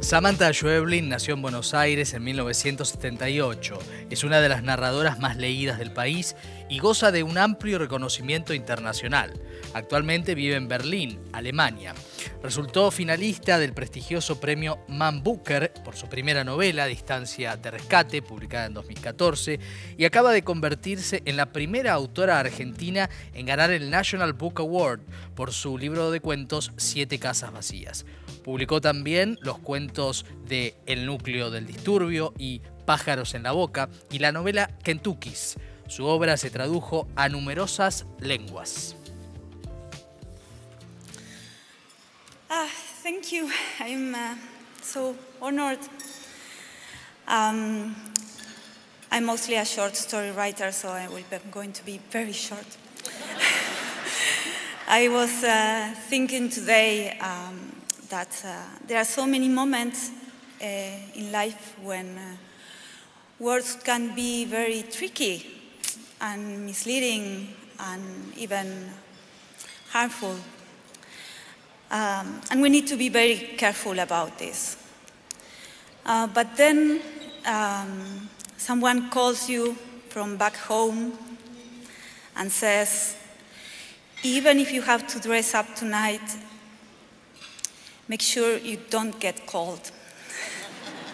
Samantha 0.00 0.52
Schweblin 0.52 1.08
nació 1.08 1.34
en 1.34 1.42
Buenos 1.42 1.74
Aires 1.74 2.12
en 2.12 2.22
1978. 2.22 3.78
Es 4.10 4.22
una 4.24 4.40
de 4.40 4.48
las 4.48 4.62
narradoras 4.62 5.18
más 5.18 5.36
leídas 5.36 5.78
del 5.78 5.90
país 5.90 6.36
y 6.68 6.78
goza 6.78 7.10
de 7.10 7.22
un 7.22 7.38
amplio 7.38 7.78
reconocimiento 7.78 8.54
internacional. 8.54 9.32
Actualmente 9.74 10.34
vive 10.34 10.54
en 10.54 10.68
Berlín, 10.68 11.18
Alemania. 11.32 11.94
Resultó 12.42 12.90
finalista 12.90 13.58
del 13.58 13.72
prestigioso 13.72 14.38
premio 14.38 14.78
Man 14.86 15.24
Booker 15.24 15.72
por 15.84 15.96
su 15.96 16.08
primera 16.08 16.44
novela, 16.44 16.86
Distancia 16.86 17.56
de 17.56 17.70
Rescate, 17.72 18.22
publicada 18.22 18.66
en 18.66 18.74
2014, 18.74 19.58
y 19.96 20.04
acaba 20.04 20.32
de 20.32 20.42
convertirse 20.42 21.22
en 21.24 21.36
la 21.36 21.46
primera 21.46 21.94
autora 21.94 22.38
argentina 22.38 23.10
en 23.34 23.46
ganar 23.46 23.70
el 23.70 23.90
National 23.90 24.34
Book 24.34 24.60
Award 24.60 25.00
por 25.34 25.52
su 25.52 25.78
libro 25.78 26.10
de 26.10 26.20
cuentos 26.20 26.70
Siete 26.76 27.18
Casas 27.18 27.52
Vacías. 27.52 28.04
Publicó 28.46 28.80
también 28.80 29.40
los 29.42 29.58
cuentos 29.58 30.24
de 30.46 30.76
El 30.86 31.04
núcleo 31.04 31.50
del 31.50 31.66
disturbio 31.66 32.32
y 32.38 32.62
Pájaros 32.84 33.34
en 33.34 33.42
la 33.42 33.50
boca 33.50 33.88
y 34.08 34.20
la 34.20 34.30
novela 34.30 34.70
Kentucky's. 34.84 35.56
Su 35.88 36.06
obra 36.06 36.36
se 36.36 36.48
tradujo 36.50 37.08
a 37.16 37.28
numerosas 37.28 38.06
lenguas. 38.20 38.94
Ah, 42.48 42.68
thank 43.02 43.32
you. 43.32 43.50
I'm 43.80 44.14
uh, 44.14 44.36
so 44.80 45.16
honored. 45.40 45.80
Um, 47.26 47.96
I'm 49.10 49.24
mostly 49.24 49.56
a 49.56 49.64
short 49.64 49.96
story 49.96 50.30
writer, 50.30 50.70
so 50.70 50.90
I 50.90 51.08
will 51.08 51.24
be 51.28 51.38
going 51.50 51.72
to 51.72 51.84
be 51.84 52.00
very 52.12 52.32
short. 52.32 52.78
I 54.86 55.08
was 55.08 55.42
uh, 55.42 55.92
thinking 56.08 56.48
today 56.48 57.18
um, 57.18 57.75
that 58.08 58.42
uh, 58.44 58.62
there 58.86 58.98
are 58.98 59.04
so 59.04 59.26
many 59.26 59.48
moments 59.48 60.10
uh, 60.60 60.64
in 61.14 61.32
life 61.32 61.76
when 61.82 62.16
uh, 62.16 62.36
words 63.38 63.76
can 63.82 64.14
be 64.14 64.44
very 64.44 64.82
tricky 64.82 65.46
and 66.20 66.64
misleading 66.66 67.48
and 67.78 68.36
even 68.36 68.88
harmful. 69.90 70.36
Um, 71.90 72.40
and 72.50 72.62
we 72.62 72.68
need 72.68 72.86
to 72.88 72.96
be 72.96 73.08
very 73.08 73.36
careful 73.56 73.98
about 73.98 74.38
this. 74.38 74.76
Uh, 76.04 76.26
but 76.26 76.56
then 76.56 77.00
um, 77.44 78.28
someone 78.56 79.10
calls 79.10 79.48
you 79.48 79.74
from 80.08 80.36
back 80.36 80.56
home 80.56 81.12
and 82.36 82.50
says, 82.50 83.16
even 84.22 84.58
if 84.58 84.72
you 84.72 84.82
have 84.82 85.06
to 85.08 85.20
dress 85.20 85.54
up 85.54 85.74
tonight 85.74 86.22
Make 88.08 88.22
sure 88.22 88.56
you 88.56 88.78
don't 88.88 89.18
get 89.18 89.46
cold. 89.46 89.90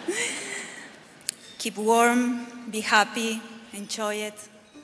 Keep 1.57 1.77
warm, 1.77 2.45
be 2.69 2.81
happy, 2.81 3.41
enjoy 3.73 4.15
it. 4.15 4.35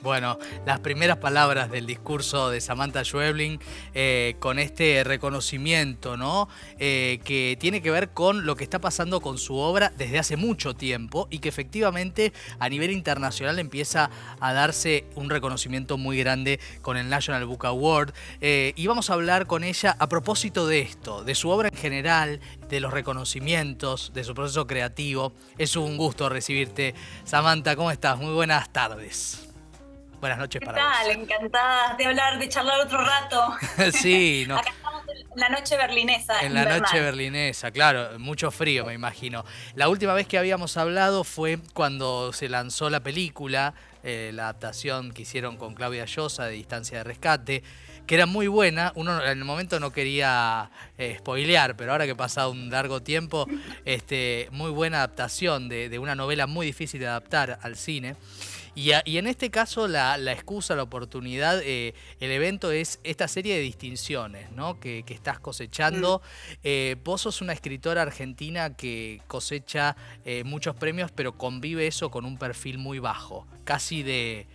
Bueno, 0.02 0.38
las 0.64 0.80
primeras 0.80 1.18
palabras 1.18 1.70
del 1.70 1.84
discurso 1.84 2.48
de 2.48 2.62
Samantha 2.62 3.04
Schweblin 3.04 3.60
eh, 3.92 4.34
con 4.38 4.58
este 4.58 5.04
reconocimiento, 5.04 6.16
¿no? 6.16 6.48
Eh, 6.78 7.20
que 7.22 7.58
tiene 7.60 7.82
que 7.82 7.90
ver 7.90 8.08
con 8.08 8.46
lo 8.46 8.56
que 8.56 8.64
está 8.64 8.78
pasando 8.78 9.20
con 9.20 9.36
su 9.36 9.56
obra 9.56 9.92
desde 9.98 10.18
hace 10.18 10.38
mucho 10.38 10.74
tiempo 10.74 11.28
y 11.30 11.40
que 11.40 11.50
efectivamente 11.50 12.32
a 12.58 12.70
nivel 12.70 12.92
internacional 12.92 13.58
empieza 13.58 14.10
a 14.40 14.52
darse 14.54 15.04
un 15.16 15.28
reconocimiento 15.28 15.98
muy 15.98 16.16
grande 16.16 16.60
con 16.80 16.96
el 16.96 17.10
National 17.10 17.44
Book 17.44 17.66
Award. 17.66 18.14
Eh, 18.40 18.72
y 18.76 18.86
vamos 18.86 19.10
a 19.10 19.14
hablar 19.14 19.46
con 19.46 19.64
ella 19.64 19.96
a 19.98 20.08
propósito 20.08 20.66
de 20.66 20.80
esto, 20.80 21.24
de 21.24 21.34
su 21.34 21.50
obra 21.50 21.68
en 21.68 21.76
general, 21.76 22.40
de 22.70 22.80
los 22.80 22.94
reconocimientos, 22.94 24.12
de 24.14 24.24
su 24.24 24.32
proceso 24.32 24.66
creativo. 24.66 25.34
Es 25.58 25.76
un 25.76 25.98
gusto 25.98 26.30
recibirte. 26.30 26.94
Samantha, 27.24 27.76
¿cómo 27.76 27.90
estás? 27.90 28.16
Muy 28.16 28.32
buenas 28.32 28.72
tardes. 28.72 29.49
Buenas 30.20 30.38
noches 30.38 30.60
para 30.62 30.78
tal? 30.78 31.06
vos. 31.06 31.16
Encantada 31.16 31.94
de 31.96 32.04
hablar, 32.04 32.38
de 32.38 32.48
charlar 32.48 32.80
otro 32.80 33.02
rato. 33.02 33.54
sí, 33.92 34.44
no. 34.46 34.58
Acá 34.58 34.70
estamos 34.70 35.02
en 35.08 35.40
la 35.40 35.48
noche 35.48 35.76
berlinesa. 35.76 36.40
En 36.42 36.52
la 36.52 36.64
noche 36.66 37.00
berlinesa, 37.00 37.70
claro, 37.70 38.18
mucho 38.18 38.50
frío 38.50 38.84
me 38.84 38.92
imagino. 38.92 39.44
La 39.74 39.88
última 39.88 40.12
vez 40.12 40.26
que 40.26 40.36
habíamos 40.36 40.76
hablado 40.76 41.24
fue 41.24 41.58
cuando 41.72 42.34
se 42.34 42.50
lanzó 42.50 42.90
la 42.90 43.00
película, 43.00 43.72
eh, 44.02 44.30
la 44.34 44.44
adaptación 44.44 45.12
que 45.12 45.22
hicieron 45.22 45.56
con 45.56 45.74
Claudia 45.74 46.04
Llosa 46.04 46.44
de 46.44 46.52
Distancia 46.52 46.98
de 46.98 47.04
Rescate, 47.04 47.62
que 48.06 48.14
era 48.14 48.26
muy 48.26 48.46
buena. 48.46 48.92
Uno 48.96 49.22
en 49.22 49.38
el 49.38 49.44
momento 49.44 49.80
no 49.80 49.90
quería 49.90 50.70
eh, 50.98 51.16
spoilear, 51.18 51.76
pero 51.76 51.92
ahora 51.92 52.04
que 52.04 52.12
ha 52.12 52.16
pasado 52.16 52.50
un 52.50 52.68
largo 52.68 53.02
tiempo, 53.02 53.46
este, 53.86 54.48
muy 54.52 54.70
buena 54.70 54.98
adaptación 54.98 55.70
de, 55.70 55.88
de 55.88 55.98
una 55.98 56.14
novela 56.14 56.46
muy 56.46 56.66
difícil 56.66 57.00
de 57.00 57.06
adaptar 57.06 57.58
al 57.62 57.76
cine. 57.76 58.16
Y, 58.74 58.92
en 58.92 59.26
este 59.26 59.50
caso 59.50 59.88
la, 59.88 60.16
excusa, 60.32 60.76
la 60.76 60.82
oportunidad, 60.82 61.60
eh, 61.62 61.94
el 62.20 62.30
evento 62.30 62.70
es 62.70 63.00
esta 63.02 63.28
serie 63.28 63.54
de 63.54 63.60
distinciones 63.60 64.50
¿no? 64.52 64.78
que, 64.78 65.04
estás 65.08 65.40
cosechando. 65.40 66.20
Mm. 66.20 66.56
Eh, 66.64 66.96
vos 67.04 67.22
sos 67.22 67.40
una 67.40 67.52
escritora 67.52 68.02
argentina 68.02 68.76
que 68.76 69.20
cosecha 69.26 69.96
eh, 70.24 70.44
muchos 70.44 70.76
premios, 70.76 71.10
pero 71.10 71.36
convive 71.36 71.86
eso 71.86 72.10
con 72.10 72.24
un 72.24 72.38
perfil 72.38 72.78
muy 72.78 72.98
bajo, 72.98 73.46
casi 73.64 74.02
de, 74.02 74.46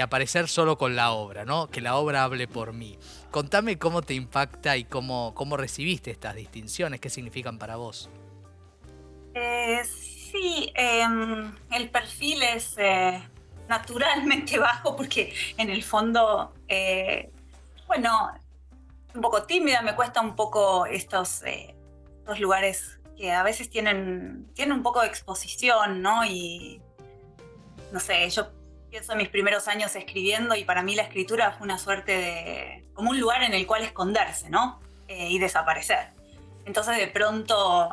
aparecer 0.00 0.48
solo 0.48 0.78
con 0.78 0.94
la 0.94 1.10
obra, 1.10 1.44
¿no? 1.44 1.68
que 1.68 1.80
la 1.80 1.96
obra 1.96 2.24
hable 2.24 2.46
por 2.46 2.72
mí. 2.72 2.96
Contame 3.30 3.78
cómo 3.78 4.02
te 4.02 4.14
impacta 4.14 4.76
y 4.76 4.84
cómo, 4.84 5.32
cómo 5.34 5.56
recibiste 5.56 6.12
estas 6.12 6.36
distinciones, 6.36 7.00
qué 7.00 7.10
significan 7.10 7.58
para 7.58 7.76
vos. 7.76 8.08
Em, 11.04 11.54
el 11.72 11.90
perfil 11.90 12.42
es 12.42 12.74
eh, 12.78 13.22
naturalmente 13.68 14.58
bajo 14.60 14.96
porque 14.96 15.34
en 15.56 15.70
el 15.70 15.82
fondo, 15.82 16.52
eh, 16.68 17.30
bueno, 17.86 18.32
un 19.14 19.20
poco 19.20 19.44
tímida, 19.44 19.82
me 19.82 19.94
cuesta 19.94 20.20
un 20.20 20.34
poco 20.34 20.86
estos, 20.86 21.42
eh, 21.44 21.74
estos 22.18 22.40
lugares 22.40 22.98
que 23.16 23.30
a 23.30 23.42
veces 23.42 23.70
tienen, 23.70 24.50
tienen 24.54 24.72
un 24.72 24.82
poco 24.82 25.00
de 25.00 25.06
exposición, 25.06 26.02
¿no? 26.02 26.24
Y 26.24 26.82
no 27.92 28.00
sé, 28.00 28.28
yo 28.30 28.50
pienso 28.90 29.12
en 29.12 29.18
mis 29.18 29.28
primeros 29.28 29.68
años 29.68 29.94
escribiendo 29.94 30.56
y 30.56 30.64
para 30.64 30.82
mí 30.82 30.96
la 30.96 31.02
escritura 31.02 31.52
fue 31.52 31.64
una 31.64 31.78
suerte 31.78 32.12
de, 32.12 32.88
como 32.94 33.10
un 33.10 33.20
lugar 33.20 33.42
en 33.44 33.54
el 33.54 33.66
cual 33.66 33.82
esconderse, 33.82 34.50
¿no? 34.50 34.80
y 35.06 35.38
desaparecer. 35.38 36.08
Entonces 36.64 36.96
de 36.96 37.08
pronto 37.08 37.90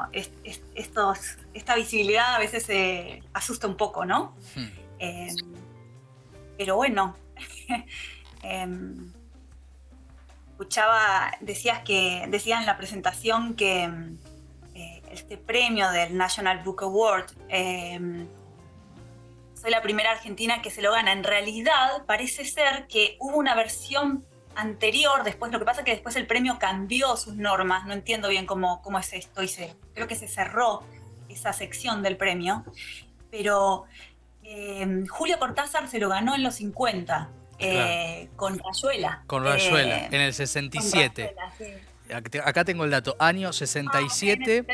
esta 1.54 1.76
visibilidad 1.76 2.36
a 2.36 2.40
veces 2.40 2.64
se 2.64 3.24
asusta 3.34 3.68
un 3.68 3.76
poco, 3.76 4.06
¿no? 4.06 4.36
Hmm. 4.56 4.70
Em, 5.00 5.36
pero 6.58 6.76
bueno, 6.76 7.16
em, 8.44 9.12
escuchaba, 10.52 11.32
decías 11.42 11.80
que, 11.80 12.26
decía 12.30 12.60
en 12.60 12.66
la 12.66 12.78
presentación 12.78 13.56
que 13.56 13.84
em, 13.84 14.18
eh, 14.76 15.02
este 15.12 15.38
premio 15.38 15.90
del 15.92 16.16
National 16.16 16.64
Book 16.64 16.84
Award, 16.84 17.32
soy 19.62 19.70
la 19.70 19.82
primera 19.82 20.12
argentina 20.12 20.62
que 20.62 20.72
se 20.72 20.82
lo 20.82 20.92
gana. 20.92 21.12
En 21.12 21.24
realidad 21.24 22.04
parece 22.08 22.46
ser 22.46 22.88
que 22.88 23.18
hubo 23.20 23.38
una 23.38 23.54
versión 23.54 24.26
anterior, 24.56 25.24
después, 25.24 25.52
lo 25.52 25.60
que 25.60 25.66
pasa 25.66 25.82
es 25.82 25.86
que 25.86 25.92
después 25.92 26.16
el 26.16 26.28
premio 26.28 26.58
cambió 26.60 27.16
sus 27.16 27.36
normas, 27.36 27.86
no 27.86 27.94
entiendo 27.94 28.28
bien 28.28 28.46
cómo, 28.46 28.82
cómo 28.82 29.00
es 29.00 29.14
esto, 29.14 29.44
y 29.44 29.48
se, 29.48 29.76
creo 29.94 30.08
que 30.08 30.16
se 30.16 30.28
cerró 30.28 30.84
esa 31.32 31.54
sección 31.54 32.02
del 32.04 32.18
premio, 32.18 32.64
pero 33.30 33.86
eh, 34.44 35.04
Julio 35.10 35.40
Cortázar 35.40 35.88
se 35.88 36.00
lo 36.00 36.10
ganó 36.10 36.36
en 36.36 36.44
los 36.44 36.56
50, 36.56 37.30
eh, 37.60 38.30
con 38.36 38.60
Rayuela. 38.60 39.24
Con 39.28 39.44
Rayuela, 39.44 39.98
eh, 39.98 40.10
en 40.12 40.22
el 40.22 40.34
67. 40.34 41.36
Acá 42.44 42.66
tengo 42.66 42.84
el 42.84 42.92
dato, 42.92 43.16
año 43.20 43.54
67, 43.54 44.66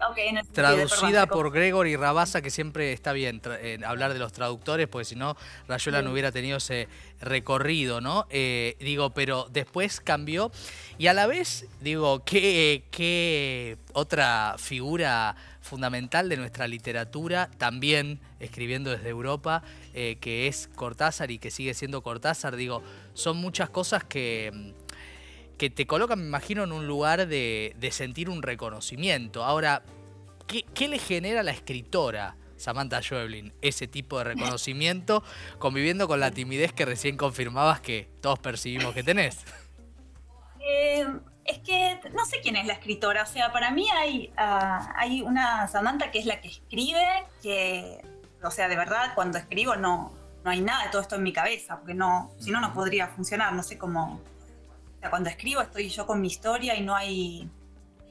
ah, 0.00 0.42
traducida 0.50 1.26
por 1.26 1.52
Gregory 1.52 1.94
Rabasa, 1.94 2.40
que 2.40 2.48
siempre 2.48 2.94
está 2.94 3.12
bien 3.12 3.42
hablar 3.84 4.14
de 4.14 4.18
los 4.18 4.32
traductores, 4.32 4.88
porque 4.88 5.04
si 5.04 5.14
no, 5.14 5.36
Rayuela 5.68 6.00
no 6.00 6.12
hubiera 6.12 6.32
tenido 6.32 6.56
ese 6.56 6.88
recorrido, 7.20 8.00
¿no? 8.00 8.26
Eh, 8.30 8.76
digo, 8.80 9.10
pero 9.10 9.46
después 9.50 10.00
cambió. 10.00 10.50
Y 10.96 11.08
a 11.08 11.12
la 11.12 11.26
vez, 11.26 11.66
digo, 11.82 12.24
¿qué, 12.24 12.84
qué 12.90 13.76
otra 13.92 14.56
figura 14.58 15.36
fundamental 15.66 16.28
de 16.28 16.36
nuestra 16.36 16.66
literatura, 16.66 17.50
también 17.58 18.20
escribiendo 18.40 18.90
desde 18.90 19.08
Europa, 19.08 19.62
eh, 19.92 20.16
que 20.20 20.46
es 20.46 20.68
Cortázar 20.74 21.30
y 21.30 21.38
que 21.38 21.50
sigue 21.50 21.74
siendo 21.74 22.02
Cortázar, 22.02 22.56
digo, 22.56 22.82
son 23.14 23.36
muchas 23.36 23.68
cosas 23.68 24.04
que 24.04 24.74
que 25.58 25.70
te 25.70 25.86
coloca, 25.86 26.16
me 26.16 26.26
imagino, 26.26 26.64
en 26.64 26.72
un 26.72 26.86
lugar 26.86 27.26
de, 27.26 27.74
sentir 27.90 28.28
un 28.28 28.42
reconocimiento. 28.42 29.44
Ahora, 29.44 29.82
¿qué, 30.46 30.88
le 30.88 30.98
genera 30.98 31.40
a 31.40 31.42
la 31.42 31.50
escritora 31.50 32.36
Samantha 32.56 33.02
Schweblin 33.02 33.52
ese 33.60 33.86
tipo 33.86 34.18
de 34.18 34.24
reconocimiento 34.24 35.22
conviviendo 35.58 36.08
con 36.08 36.20
la 36.20 36.30
timidez 36.30 36.72
que 36.72 36.84
recién 36.84 37.16
confirmabas 37.16 37.80
que 37.80 38.08
todos 38.20 38.38
percibimos 38.38 38.94
que 38.94 39.02
tenés? 39.02 39.44
Eh, 40.60 41.06
Es 41.46 41.58
que 41.60 42.00
no 42.12 42.24
sé 42.24 42.40
quién 42.42 42.56
es 42.56 42.66
la 42.66 42.74
escritora, 42.74 43.22
o 43.22 43.26
sea, 43.26 43.52
para 43.52 43.70
mí 43.70 43.88
hay, 43.90 44.32
ah, 44.36 44.92
hay 44.96 45.22
una 45.22 45.68
Samantha 45.68 46.10
que 46.10 46.18
es 46.18 46.26
la 46.26 46.40
que 46.40 46.48
escribe, 46.48 47.04
que, 47.42 48.00
o 48.42 48.50
sea, 48.50 48.68
de 48.68 48.76
verdad, 48.76 49.12
cuando 49.14 49.38
escribo 49.38 49.76
no, 49.76 50.12
no 50.44 50.50
hay 50.50 50.60
nada 50.60 50.84
de 50.84 50.90
todo 50.90 51.02
esto 51.02 51.16
en 51.16 51.22
mi 51.22 51.32
cabeza, 51.32 51.78
porque 51.78 51.94
no, 51.94 52.32
si 52.38 52.50
no, 52.50 52.60
no 52.60 52.72
podría 52.72 53.08
funcionar, 53.08 53.52
no 53.52 53.62
sé 53.62 53.78
cómo, 53.78 54.20
o 54.96 55.00
sea, 55.00 55.10
cuando 55.10 55.30
escribo 55.30 55.60
estoy 55.60 55.88
yo 55.88 56.06
con 56.06 56.20
mi 56.20 56.26
historia 56.26 56.74
y 56.74 56.82
no 56.82 56.96
hay, 56.96 57.48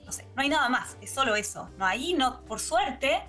no 0.06 0.12
sé, 0.12 0.26
no 0.36 0.42
hay 0.42 0.50
nada 0.50 0.70
más, 0.70 0.98
es 1.02 1.14
solo 1.14 1.36
eso, 1.36 1.70
no, 1.78 1.86
ahí 1.86 2.14
no, 2.14 2.42
por 2.46 2.62
suerte, 2.62 3.22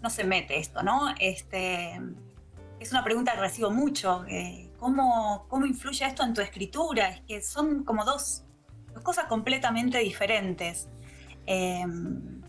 no 0.00 0.08
se 0.08 0.24
mete 0.24 0.58
esto, 0.58 0.82
¿no? 0.82 1.14
Este, 1.18 2.00
es 2.80 2.90
una 2.90 3.04
pregunta 3.04 3.32
que 3.32 3.40
recibo 3.40 3.70
mucho, 3.70 4.24
eh, 4.28 4.72
¿cómo, 4.78 5.46
¿cómo 5.48 5.66
influye 5.66 6.06
esto 6.06 6.22
en 6.22 6.34
tu 6.34 6.40
escritura? 6.40 7.10
Es 7.10 7.20
que 7.20 7.42
son 7.42 7.84
como 7.84 8.04
dos 8.04 8.44
dos 8.44 8.51
cosas 9.02 9.26
completamente 9.26 9.98
diferentes. 9.98 10.88
Em, 11.46 12.40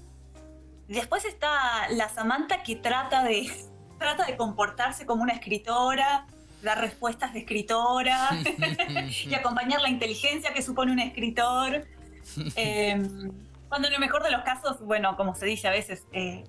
después 0.87 1.25
está 1.25 1.89
la 1.89 2.09
Samantha 2.09 2.63
que 2.63 2.75
trata 2.75 3.23
de, 3.23 3.49
trata 3.99 4.25
de 4.25 4.37
comportarse 4.37 5.05
como 5.05 5.23
una 5.23 5.33
escritora, 5.33 6.25
dar 6.61 6.79
respuestas 6.79 7.33
de 7.33 7.39
escritora 7.39 8.29
y 9.25 9.33
acompañar 9.33 9.81
la 9.81 9.89
inteligencia 9.89 10.53
que 10.53 10.61
supone 10.61 10.91
un 10.91 10.99
escritor. 10.99 11.85
Em, 12.55 13.31
cuando 13.67 13.87
en 13.87 13.95
el 13.95 13.99
mejor 13.99 14.23
de 14.23 14.31
los 14.31 14.43
casos, 14.43 14.79
bueno, 14.81 15.17
como 15.17 15.35
se 15.35 15.45
dice 15.45 15.67
a 15.67 15.71
veces, 15.71 16.05
eh, 16.13 16.45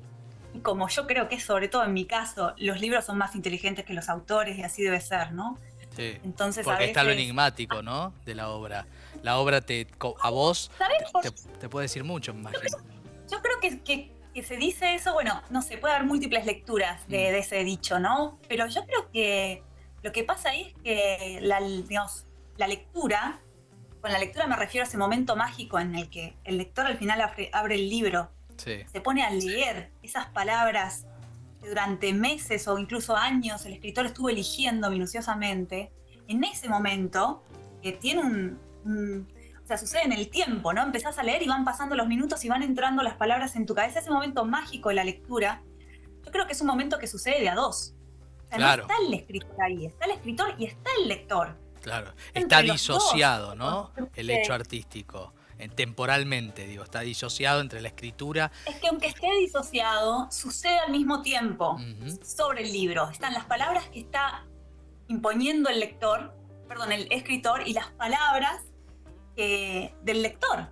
como 0.62 0.89
yo 0.89 1.06
creo 1.06 1.29
que 1.29 1.41
sobre 1.41 1.69
todo 1.69 1.85
en 1.85 1.93
mi 1.93 2.05
caso, 2.05 2.55
los 2.59 2.81
libros 2.81 3.05
son 3.05 3.19
más 3.19 3.35
inteligentes 3.35 3.85
que 3.85 3.93
los 3.93 4.09
autores 4.09 4.56
y 4.56 4.62
así 4.62 4.83
debe 4.83 5.01
ser, 5.01 5.33
¿no? 5.33 5.59
Sí. 5.97 6.17
Entonces, 6.25 6.65
Porque 6.65 6.85
está 6.85 7.03
lo 7.03 7.11
enigmático, 7.11 7.83
¿no? 7.83 8.12
De 8.25 8.35
la 8.35 8.51
obra 8.51 8.87
la 9.25 9.38
obra 9.38 9.62
te 9.62 9.88
a 10.21 10.31
vos 10.31 10.71
te, 11.59 11.69
puede 11.69 11.85
decir 11.87 12.05
mucho, 12.05 12.32
imagino. 12.32 12.61
Yo 13.31 13.41
creo, 13.41 13.59
que, 13.59 13.81
que, 14.35 14.43
se 14.43 14.56
dice 14.56 14.94
eso, 14.94 15.15
bueno, 15.15 15.43
no 15.49 15.62
sé, 15.62 15.79
puede 15.79 15.94
haber 15.94 16.06
múltiples 16.06 16.44
lecturas 16.44 17.09
de, 17.09 17.32
mm. 17.32 17.35
ese 17.37 17.65
dicho, 17.65 17.99
¿no? 17.99 18.38
Pero 18.49 18.67
yo 18.67 18.85
creo 18.85 19.11
que 19.11 19.62
lo 20.03 20.12
que 20.12 20.25
pasa 20.25 20.50
ahí 20.50 20.75
es 20.76 20.82
que 20.82 21.38
la, 21.41 21.59
digamos, 21.59 22.26
la 22.59 22.69
lectura, 22.69 23.41
con 24.03 24.12
la 24.12 24.19
lectura 24.19 24.47
me 24.47 24.56
refiero 24.56 24.85
a 24.85 24.88
ese 24.88 24.99
momento 24.99 25.37
mágico 25.37 25.79
en 25.79 25.94
el 25.94 26.11
que 26.11 26.37
el 26.44 26.59
lector 26.59 26.87
al 26.87 26.99
final 26.99 27.23
abre, 27.23 27.75
el 27.75 27.88
libro, 27.88 28.31
se 28.59 29.00
pone 29.00 29.25
a 29.25 29.31
leer 29.31 29.91
esas 30.03 30.27
palabras 30.27 31.06
que 31.62 31.69
durante 31.70 32.12
meses 32.12 32.69
o 32.69 32.79
incluso 32.79 33.17
años 33.17 33.65
el 33.65 33.73
escritor 33.73 34.05
estuvo 34.05 34.29
eligiendo 34.29 34.91
minuciosamente, 34.91 35.91
en 36.29 36.44
ese 36.44 36.69
momento, 36.69 37.43
que 37.82 37.93
tiene 37.93 38.20
un, 38.20 38.59
o 38.85 39.67
sea, 39.67 39.79
sucede 39.79 40.03
en 40.03 40.13
el 40.13 40.29
tiempo, 40.29 40.73
¿no? 40.73 40.83
Empezás 40.83 41.19
a 41.19 41.23
leer 41.23 41.43
y 41.43 41.49
van 41.49 41.65
pasando 41.65 41.97
los 41.97 42.07
minutos 42.07 42.45
y 42.45 42.49
van 42.49 42.63
entrando 42.63 43.03
las 43.03 43.15
palabras 43.15 43.57
en 43.57 43.65
tu 43.65 43.75
cabeza. 43.75 44.01
Ese 44.01 44.11
momento 44.11 44.45
mágico 44.45 44.91
de 44.91 44.97
la 44.97 45.05
lectura, 45.05 45.63
yo 46.25 46.31
creo 46.31 46.47
que 46.47 46.53
es 46.53 46.61
un 46.61 46.67
momento 46.67 46.99
que 46.99 47.07
sucede 47.07 47.41
de 47.41 47.49
a 47.49 47.55
dos. 47.55 47.95
O 48.45 48.49
sea, 48.49 48.59
no 48.59 48.83
está 48.83 48.95
el 49.07 49.15
escritor 49.15 49.63
ahí, 49.63 49.87
está 49.87 50.05
el 50.05 50.11
escritor 50.13 50.55
y 50.59 50.67
está 50.67 50.91
el 51.01 51.09
lector. 51.09 51.57
Claro, 51.81 52.13
está 52.33 52.61
disociado, 52.63 53.55
¿no? 53.55 53.93
El 54.15 54.31
hecho 54.31 54.53
artístico. 54.53 55.33
Temporalmente, 55.75 56.67
digo, 56.67 56.83
está 56.83 57.01
disociado 57.01 57.61
entre 57.61 57.81
la 57.81 57.89
escritura. 57.89 58.53
Es 58.67 58.77
que 58.77 58.89
aunque 58.89 59.07
esté 59.07 59.29
disociado, 59.39 60.31
sucede 60.31 60.79
al 60.81 60.93
mismo 60.93 61.23
tiempo 61.23 61.79
sobre 62.23 62.65
el 62.65 62.73
libro. 62.73 63.09
Están 63.09 63.33
las 63.33 63.47
palabras 63.47 63.89
que 63.89 64.01
está 64.01 64.45
imponiendo 65.09 65.71
el 65.71 65.81
lector, 65.81 66.35
perdón, 66.69 66.93
el 66.93 67.11
escritor, 67.11 67.67
y 67.67 67.73
las 67.73 67.87
palabras 67.93 68.63
del 69.37 70.23
lector. 70.23 70.69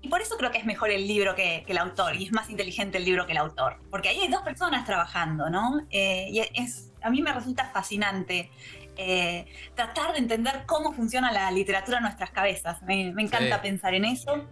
Y 0.00 0.08
por 0.08 0.20
eso 0.20 0.36
creo 0.36 0.50
que 0.50 0.58
es 0.58 0.64
mejor 0.64 0.90
el 0.90 1.06
libro 1.06 1.34
que, 1.34 1.64
el 1.66 1.78
autor, 1.78 2.16
y 2.16 2.24
es 2.24 2.32
más 2.32 2.48
inteligente 2.50 2.98
el 2.98 3.04
libro 3.04 3.26
que 3.26 3.32
el 3.32 3.38
autor, 3.38 3.78
porque 3.90 4.08
ahí 4.08 4.20
hay 4.20 4.28
dos 4.28 4.42
personas 4.42 4.84
trabajando, 4.84 5.50
¿no? 5.50 5.80
Eh, 5.90 6.28
y 6.30 6.40
es, 6.40 6.92
a 7.02 7.10
mí 7.10 7.20
me 7.22 7.32
resulta 7.32 7.70
fascinante 7.72 8.50
eh, 8.96 9.46
tratar 9.74 10.12
de 10.12 10.18
entender 10.18 10.64
cómo 10.66 10.92
funciona 10.92 11.30
la 11.32 11.50
literatura 11.50 11.98
en 11.98 12.04
nuestras 12.04 12.30
cabezas. 12.30 12.82
Me, 12.82 13.08
encanta 13.08 13.60
pensar 13.60 13.94
en 13.94 14.04
eso. 14.04 14.44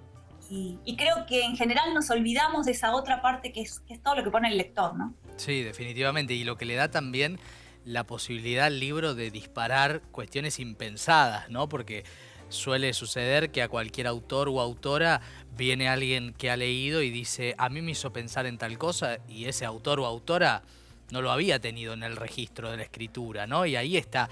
Y, 0.49 0.97
creo 0.97 1.27
que 1.27 1.43
en 1.43 1.57
general 1.57 1.93
nos 1.93 2.09
olvidamos 2.11 2.67
de 2.67 2.73
esa 2.73 2.95
otra 2.95 3.21
parte 3.21 3.53
que 3.53 3.63
es, 3.63 3.81
que 3.81 3.95
es 3.95 4.03
todo 4.03 4.15
lo 4.15 4.23
que 4.23 4.31
pone 4.31 4.49
el 4.49 4.57
lector, 4.57 4.95
¿no? 4.95 5.15
Sí, 5.37 5.63
definitivamente. 5.63 6.35
Y 6.35 6.45
lo 6.45 6.57
que 6.57 6.65
le 6.65 6.77
da 6.77 6.89
también 6.91 7.41
la 7.85 8.05
posibilidad 8.05 8.67
al 8.67 8.79
libro 8.79 9.15
de 9.15 9.33
disparar 9.33 10.03
cuestiones 10.13 10.61
impensadas, 10.61 11.49
¿no? 11.51 11.69
Porque 11.69 12.05
suele 12.49 12.93
suceder 12.93 13.51
que 13.51 13.63
a 13.63 13.69
cualquier 13.69 14.07
autor 14.07 14.49
o 14.49 14.61
autora 14.61 15.21
viene 15.57 15.89
alguien 15.89 16.35
que 16.35 16.51
ha 16.51 16.57
leído 16.57 17.03
y 17.03 17.11
dice, 17.11 17.55
a 17.59 17.69
mí 17.69 17.83
me 17.83 17.93
hizo 17.93 18.13
pensar 18.13 18.47
en 18.47 18.59
tal 18.59 18.79
cosa 18.79 19.19
y 19.29 19.47
ese 19.47 19.65
autor 19.65 20.01
o 20.01 20.07
autora 20.07 20.63
no 21.11 21.23
lo 21.23 21.31
había 21.31 21.61
tenido 21.61 21.93
en 21.93 22.03
el 22.03 22.17
registro 22.17 22.71
de 22.71 22.79
la 22.79 22.83
escritura, 22.83 23.47
¿no? 23.47 23.65
Y 23.67 23.77
ahí 23.77 23.97
está 23.97 24.29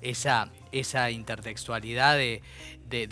esa, 0.00 0.50
esa 0.72 1.10
intertextualidad 1.10 2.16
de, 2.16 2.42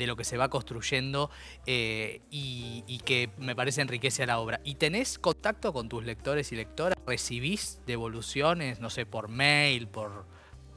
lo 0.07 0.17
que 0.17 0.25
se 0.25 0.37
va 0.37 0.49
construyendo 0.49 1.31
eh, 1.67 2.21
y, 2.31 2.85
y, 2.87 2.99
que 2.99 3.31
me 3.39 3.57
parece 3.57 3.81
enriquece 3.81 4.25
a 4.25 4.27
la 4.27 4.39
obra. 4.39 4.61
¿Y 4.65 4.75
tenés 4.75 5.19
contacto 5.19 5.73
con 5.73 5.89
tus 5.89 6.05
lectores 6.05 6.53
y 6.53 6.57
lectoras? 6.57 6.99
¿Recibís 7.07 7.81
devoluciones, 7.87 8.81
no 8.81 8.91
sé, 8.91 9.07
por 9.07 9.29
mail, 9.29 9.89
por 9.89 10.27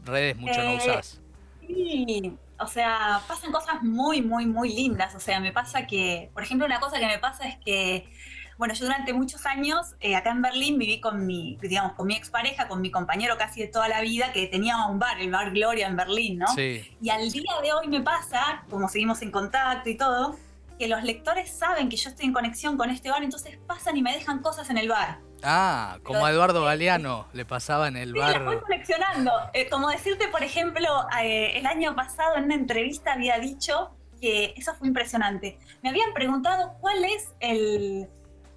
redes, 0.06 0.38
mucho 0.38 0.64
no 0.64 0.72
eh, 0.72 0.78
usás? 0.78 1.22
Sí, 1.68 2.38
o 2.60 2.68
sea, 2.68 3.22
pasan 3.28 3.52
cosas 3.52 3.82
muy, 3.84 4.22
muy, 4.22 4.46
muy 4.46 4.74
lindas. 4.74 5.16
O 5.16 5.20
sea, 5.20 5.40
me 5.40 5.52
pasa 5.52 5.88
que, 5.88 6.30
por 6.34 6.44
ejemplo, 6.44 6.66
una 6.66 6.80
cosa 6.80 7.00
que 7.00 7.06
me 7.06 7.20
pasa 7.20 7.48
es 7.48 7.58
que, 7.58 8.10
bueno, 8.58 8.74
yo 8.74 8.86
durante 8.86 9.14
muchos 9.14 9.46
años 9.46 9.96
eh, 10.00 10.16
acá 10.16 10.32
en 10.32 10.42
Berlín 10.42 10.80
viví 10.80 11.00
con 11.00 11.26
mi, 11.28 11.58
digamos, 11.62 11.94
con 11.94 12.08
mi 12.08 12.16
expareja, 12.16 12.68
con 12.68 12.82
mi 12.82 12.90
compañero 12.90 13.38
casi 13.38 13.62
de 13.62 13.68
toda 13.68 13.88
la 13.88 14.02
vida, 14.02 14.32
que 14.34 14.48
tenía 14.48 14.86
un 14.88 14.98
bar, 15.00 15.20
el 15.20 15.32
bar 15.32 15.52
Gloria 15.52 15.88
en 15.88 15.96
Berlín, 15.96 16.40
¿no? 16.40 16.48
Sí. 16.56 16.98
Y 17.02 17.10
al 17.10 17.32
día 17.32 17.54
de 17.62 17.74
hoy 17.74 17.88
me 17.88 18.02
pasa, 18.02 18.64
como 18.70 18.90
seguimos 18.90 19.22
en 19.22 19.32
contacto 19.32 19.90
y 19.90 19.96
todo, 19.96 20.36
que 20.80 20.88
los 20.88 21.04
lectores 21.04 21.52
saben 21.52 21.90
que 21.90 21.98
yo 21.98 22.10
estoy 22.10 22.26
en 22.28 22.34
conexión 22.34 22.78
con 22.78 22.90
este 22.90 23.10
bar, 23.10 23.24
entonces 23.24 23.58
pasan 23.68 23.98
y 23.98 24.02
me 24.02 24.14
dejan 24.14 24.40
cosas 24.40 24.70
en 24.70 24.78
el 24.78 24.90
bar. 24.90 25.20
Ah, 25.44 26.00
como 26.04 26.26
a 26.26 26.32
Eduardo 26.32 26.64
Galeano 26.64 27.28
le 27.34 27.46
pasaba 27.46 27.88
en 27.88 27.98
el 27.98 28.14
sí, 28.14 28.20
bar. 28.20 28.42
Las 28.42 28.46
voy 28.46 28.60
coleccionando. 28.60 29.32
Eh, 29.54 29.70
como 29.70 29.90
decirte, 29.90 30.28
por 30.30 30.44
ejemplo, 30.44 30.88
eh, 31.22 31.58
el 31.58 31.66
año 31.66 31.96
pasado 31.96 32.36
en 32.38 32.46
una 32.46 32.56
entrevista 32.56 33.14
había 33.14 33.38
dicho 33.40 33.92
que 34.20 34.54
eso 34.58 34.74
fue 34.76 34.88
impresionante. 34.88 35.60
Me 35.84 35.90
habían 35.90 36.14
preguntado 36.14 36.74
cuál 36.80 37.04
es 37.06 37.30
el, 37.40 38.08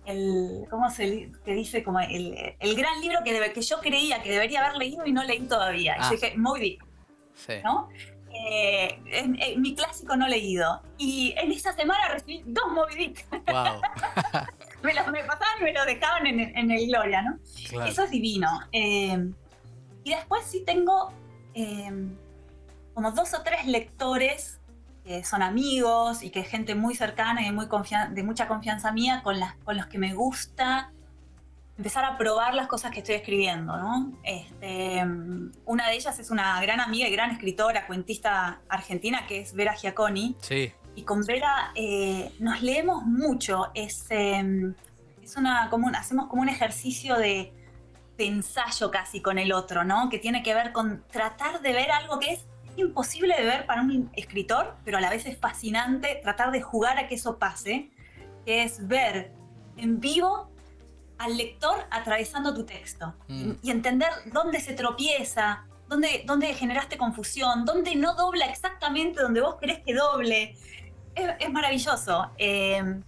el 0.07 0.67
¿cómo 0.71 0.91
se 0.91 1.31
dice? 1.45 1.83
Como 1.83 2.01
el, 2.01 2.57
el, 2.59 2.77
gran 2.77 3.01
libro 3.01 3.19
que, 3.25 3.33
debe, 3.33 3.53
que 3.53 3.63
yo 3.63 3.81
creía 3.81 4.23
que 4.23 4.31
debería 4.31 4.65
haber 4.65 4.79
leído 4.79 5.05
y 5.05 5.13
no 5.13 5.23
leí 5.23 5.41
todavía. 5.41 5.97
Y 5.97 6.01
yo 6.01 6.07
ah. 6.07 6.11
dije, 6.11 6.35
Moby 6.37 6.61
Dick. 6.61 6.85
Sí. 7.35 7.55
¿no? 7.65 7.89
Eh, 8.33 9.57
mi 9.59 9.75
clásico 9.75 10.17
no 10.17 10.27
leído. 10.29 10.83
Y 10.97 11.35
en 11.37 11.53
esa 11.53 11.73
semana 11.73 12.09
recibí 12.09 12.43
dos 12.47 12.73
Moby 12.73 12.95
Dick. 12.95 13.27
Wow. 13.47 13.81
me, 14.83 14.95
lo, 14.95 15.07
me 15.11 15.25
pasaban 15.25 15.61
y 15.61 15.65
me 15.65 15.73
lo 15.73 15.85
dejaban 15.85 16.27
en, 16.27 16.71
el 16.71 16.87
Gloria, 16.87 17.23
¿no? 17.23 17.39
Eso 17.85 18.05
es 18.05 18.11
divino. 18.11 18.49
Eh, 18.73 19.31
y 20.05 20.11
después 20.11 20.45
sí 20.45 20.63
tengo 20.65 21.13
eh, 21.55 21.91
como 22.95 23.13
dos 23.13 23.35
o 23.35 23.43
tres 23.43 23.67
lectores 23.67 24.61
que 25.05 25.25
son 25.25 25.43
amigos 25.43 26.23
y 26.23 26.31
que 26.31 26.41
es 26.41 26.49
gente 26.49 26.75
muy 26.75 26.95
cercana 26.95 27.47
y 27.47 27.53
muy 27.53 27.67
de 28.11 28.23
mucha 28.23 28.47
confianza 28.49 28.93
mía 28.93 29.23
con, 29.23 29.41
las, 29.41 29.55
con 29.65 29.77
los 29.77 29.87
que 29.87 29.99
me 29.99 30.15
gusta 30.15 30.93
empezar 31.81 32.05
a 32.05 32.19
probar 32.19 32.55
las 32.55 32.67
cosas 32.67 32.91
que 32.91 32.99
estoy 32.99 33.15
escribiendo, 33.15 33.75
¿no? 33.79 34.13
Este, 34.23 35.03
una 35.65 35.89
de 35.89 35.95
ellas 35.95 36.19
es 36.19 36.31
una 36.31 36.61
gran 36.61 36.79
amiga 36.79 37.09
y 37.09 37.11
gran 37.11 37.31
escritora, 37.31 37.87
cuentista 37.87 38.61
argentina, 38.69 39.27
que 39.27 39.41
es 39.41 39.55
Vera 39.55 39.73
Giaconi. 39.73 40.37
Sí. 40.43 40.75
Y 40.95 41.03
con 41.03 41.23
Vera 41.23 41.73
eh, 41.75 42.33
nos 42.39 42.63
leemos 42.63 43.05
mucho. 43.05 43.71
Es, 43.75 44.07
em, 44.11 44.75
es 45.23 45.37
una, 45.37 45.69
como 45.71 45.89
hacemos 45.89 46.27
como 46.27 46.43
un 46.43 46.49
ejercicio 46.49 47.17
de, 47.17 47.53
de, 48.19 48.27
ensayo 48.27 48.91
casi 48.91 49.21
con 49.21 49.39
el 49.39 49.53
otro, 49.53 49.85
¿no? 49.85 50.09
Que 50.11 50.19
tiene 50.19 50.43
que 50.43 50.55
ver 50.55 50.73
con 50.73 51.05
tratar 51.11 51.61
de 51.63 51.73
ver 51.73 51.91
algo 51.91 52.19
que 52.19 52.33
es 52.33 52.45
imposible 52.77 53.37
de 53.37 53.45
ver 53.45 53.67
para 53.67 53.83
un 53.83 54.11
escritor, 54.15 54.77
pero 54.85 54.99
a 54.99 55.01
la 55.01 55.11
vez 55.11 55.27
es 55.27 55.39
fascinante 55.39 56.21
tratar 56.23 56.51
de 56.51 56.61
jugar 56.61 56.99
a 56.99 57.09
que 57.09 57.15
eso 57.15 57.39
pase, 57.39 57.91
que 58.45 58.63
es 58.63 58.87
ver 58.87 59.33
en 59.77 60.01
vivo 60.01 60.51
al 61.19 61.37
lector 61.37 61.87
atravesando 61.91 62.55
tu 62.55 62.65
texto 62.65 63.15
mm. 63.29 63.53
y, 63.63 63.71
entender 63.71 64.09
dónde 64.33 64.61
se 64.61 64.73
tropieza, 64.73 65.65
dónde, 65.87 66.23
dónde 66.27 66.55
generaste 66.55 66.97
confusión, 66.97 67.65
dónde 67.65 67.95
no 67.95 68.15
dobla 68.15 68.47
exactamente 68.47 69.21
donde 69.21 69.41
vos 69.41 69.57
querés 69.57 69.81
que 69.81 69.95
doble. 69.95 70.57
Es, 71.39 71.51
maravilloso 71.51 72.31
eh, 72.39 73.01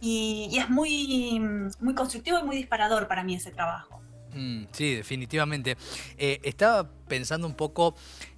y, 0.00 0.56
es 0.58 0.68
muy, 0.70 1.40
muy 1.80 1.94
constructivo 1.94 2.38
y 2.38 2.42
muy 2.42 2.56
disparador 2.56 3.08
para 3.08 3.22
mí 3.22 3.34
ese 3.34 3.50
trabajo. 3.50 4.00
Mm, 4.34 4.64
sí, 4.72 4.94
definitivamente. 4.94 5.76
Eh, 6.16 6.40
estaba 6.42 6.88
pensando 7.08 7.46
un 7.46 7.54
poco 7.54 7.94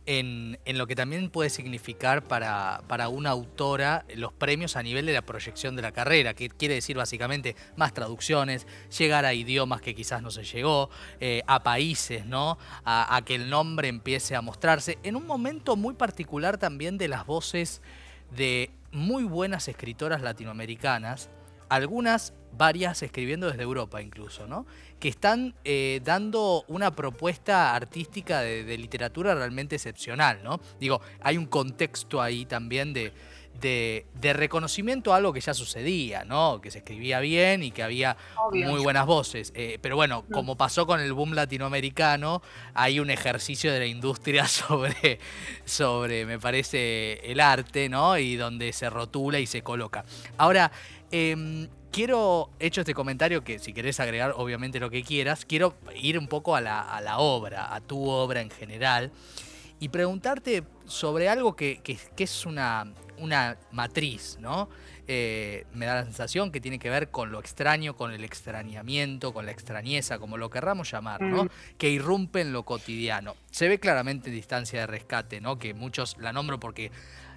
en, 0.07 0.59
lo 0.67 0.87
que 0.87 0.97
también 0.97 1.31
puede 1.31 1.51
significar 1.51 2.25
para, 2.25 2.83
para, 2.89 3.09
una 3.09 3.31
autora 3.31 4.05
los 4.17 4.33
premios 4.33 4.77
a 4.77 4.83
nivel 4.83 5.07
de 5.07 5.13
la 5.13 5.23
proyección 5.23 5.77
de 5.77 5.83
la 5.83 5.93
carrera, 5.93 6.35
que 6.35 6.49
quiere 6.49 6.75
decir 6.75 6.97
básicamente 6.97 7.55
más 7.77 7.93
traducciones, 7.93 8.67
llegar 8.99 9.25
a 9.25 9.35
idiomas 9.35 9.81
que 9.81 9.95
quizás 9.95 10.23
no 10.23 10.31
se 10.31 10.43
llegó, 10.43 10.91
eh, 11.21 11.43
a 11.47 11.63
países, 11.63 12.27
¿no? 12.27 12.59
A, 12.85 13.21
que 13.25 13.37
el 13.37 13.51
nombre 13.51 13.89
empiece 13.89 14.35
a 14.35 14.41
mostrarse, 14.41 14.99
en 15.03 15.15
un 15.17 15.27
momento 15.27 15.77
muy 15.77 15.95
particular 15.95 16.59
también 16.59 16.99
de 16.99 17.09
las 17.09 17.27
voces 17.27 17.83
de 18.31 18.71
muy 18.93 19.25
buenas 19.25 19.69
escritoras 19.69 20.23
latinoamericanas, 20.23 21.31
algunas 21.69 22.35
varias 22.53 23.03
escribiendo 23.03 23.49
desde 23.49 23.63
Europa 23.63 24.03
incluso, 24.03 24.47
¿no? 24.47 24.67
que 24.99 25.09
están 25.09 25.55
eh, 25.65 26.01
dando 26.05 26.65
una 26.69 26.95
propuesta 26.95 27.75
artística 27.75 28.41
de, 28.41 28.77
literatura 28.77 29.35
realmente 29.35 29.77
excepcional, 29.77 30.41
¿no? 30.43 30.61
Digo, 30.79 31.01
hay 31.21 31.39
un 31.39 31.47
contexto 31.47 32.21
ahí 32.21 32.45
también 32.45 32.93
de, 32.93 33.13
de, 33.61 34.07
reconocimiento 34.21 35.13
a 35.13 35.17
algo 35.17 35.33
que 35.33 35.41
ya 35.41 35.55
sucedía, 35.55 36.25
¿no? 36.25 36.61
Que 36.61 36.71
se 36.71 36.79
escribía 36.79 37.21
bien 37.21 37.63
y 37.63 37.71
que 37.71 37.83
había 37.83 38.17
muy 38.53 38.81
buenas 38.81 39.07
voces. 39.07 39.53
Eh, 39.55 39.79
pero 39.81 39.97
bueno, 39.97 40.25
mm. 40.29 40.33
como 40.33 40.57
pasó 40.57 40.87
con 40.87 41.01
el 41.01 41.13
boom 41.13 41.35
latinoamericano, 41.35 42.43
hay 42.75 43.01
un 43.01 43.11
ejercicio 43.11 43.73
de 43.73 43.81
la 43.81 43.87
industria 43.87 44.47
sobre, 44.49 45.19
sobre, 45.65 46.27
me 46.27 46.39
parece, 46.39 47.21
el 47.31 47.41
arte, 47.41 47.89
¿no? 47.89 48.19
Y 48.19 48.37
donde 48.37 48.73
se 48.73 48.89
rotula 48.89 49.41
y 49.41 49.47
se 49.47 49.63
coloca. 49.63 50.05
Ahora, 50.39 50.71
eh, 51.11 51.69
quiero, 51.91 52.51
hecho 52.59 52.81
este 52.81 52.95
comentario, 52.95 53.43
que 53.43 53.59
si 53.59 53.73
querés 53.73 54.01
agregar 54.01 54.35
obviamente 54.37 54.81
lo 54.81 54.91
que 54.91 55.03
quieras, 55.03 55.45
quiero 55.45 55.75
ir 55.95 56.19
un 56.19 56.29
poco 56.29 56.57
a 56.57 56.61
la, 56.61 57.19
obra, 57.19 57.75
a 57.75 57.81
tu 57.81 58.09
obra 58.09 58.41
en 58.41 58.51
general, 58.51 59.11
y 59.79 59.89
preguntarte 59.89 60.63
sobre 60.87 61.29
algo 61.29 61.57
que, 61.57 61.81
es 62.17 62.47
una, 62.47 62.93
una, 63.21 63.57
matriz, 63.73 64.39
¿no? 64.41 64.69
Eh, 65.07 65.67
me 65.75 65.87
da 65.87 65.97
la 65.97 66.05
sensación 66.05 66.53
que 66.53 66.61
tiene 66.61 66.79
que 66.79 66.89
ver 66.89 67.11
con 67.11 67.33
lo 67.33 67.41
extraño, 67.41 67.97
con 67.97 68.13
el 68.13 68.23
extrañamiento, 68.23 69.33
con 69.33 69.47
la 69.47 69.53
extrañeza, 69.53 70.19
como 70.19 70.37
lo 70.37 70.51
querramos 70.51 70.91
llamar, 70.91 71.23
¿no? 71.23 71.45
Mm. 71.45 71.49
Que 71.79 71.91
irrumpe 71.91 72.41
en 72.43 72.53
lo 72.53 72.65
cotidiano. 72.65 73.35
Se 73.51 73.69
ve 73.69 73.81
claramente 73.81 74.29
en 74.29 74.37
Distancia 74.37 74.81
de 74.81 74.87
Rescate, 74.87 75.41
¿no? 75.41 75.59
Que 75.59 75.75
muchos 75.75 76.17
la 76.19 76.33
nombro 76.33 76.61
porque 76.61 76.93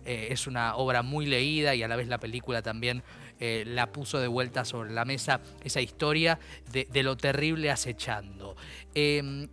eh, 0.06 0.28
es 0.32 0.48
una 0.48 0.76
obra 0.76 1.02
muy 1.02 1.26
leída 1.26 1.76
y 1.76 1.84
a 1.84 1.88
la 1.88 1.96
vez 1.96 2.08
la 2.08 2.18
película 2.18 2.62
también 2.62 3.04
eh, 3.40 3.64
la 3.66 3.92
puso 3.92 4.20
de 4.20 4.28
vuelta 4.28 4.66
sobre 4.66 4.92
la 4.92 5.06
mesa 5.06 5.40
esa 5.64 5.82
historia 5.82 6.40
de, 6.72 7.04
lo 7.04 7.16
terrible 7.18 7.72
acechando. 7.72 8.56
Em, 8.94 9.48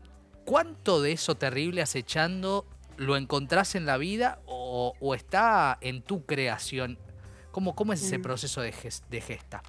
¿Cuánto 0.44 1.00
de 1.00 1.12
eso 1.12 1.37
terrible 1.37 1.82
acechando 1.82 2.66
lo 2.96 3.16
encontrás 3.16 3.76
en 3.76 3.87
la 3.87 3.96
vida 3.96 4.40
o, 4.46 4.60
está 5.15 5.79
en 5.81 6.03
tu 6.03 6.25
creación? 6.27 6.99
¿Cómo, 7.50 7.75
cómo 7.75 7.93
es 7.93 8.03
ese 8.03 8.19
mm. 8.19 8.23
proceso 8.23 8.61
de, 8.61 8.73
gesta? 8.73 9.62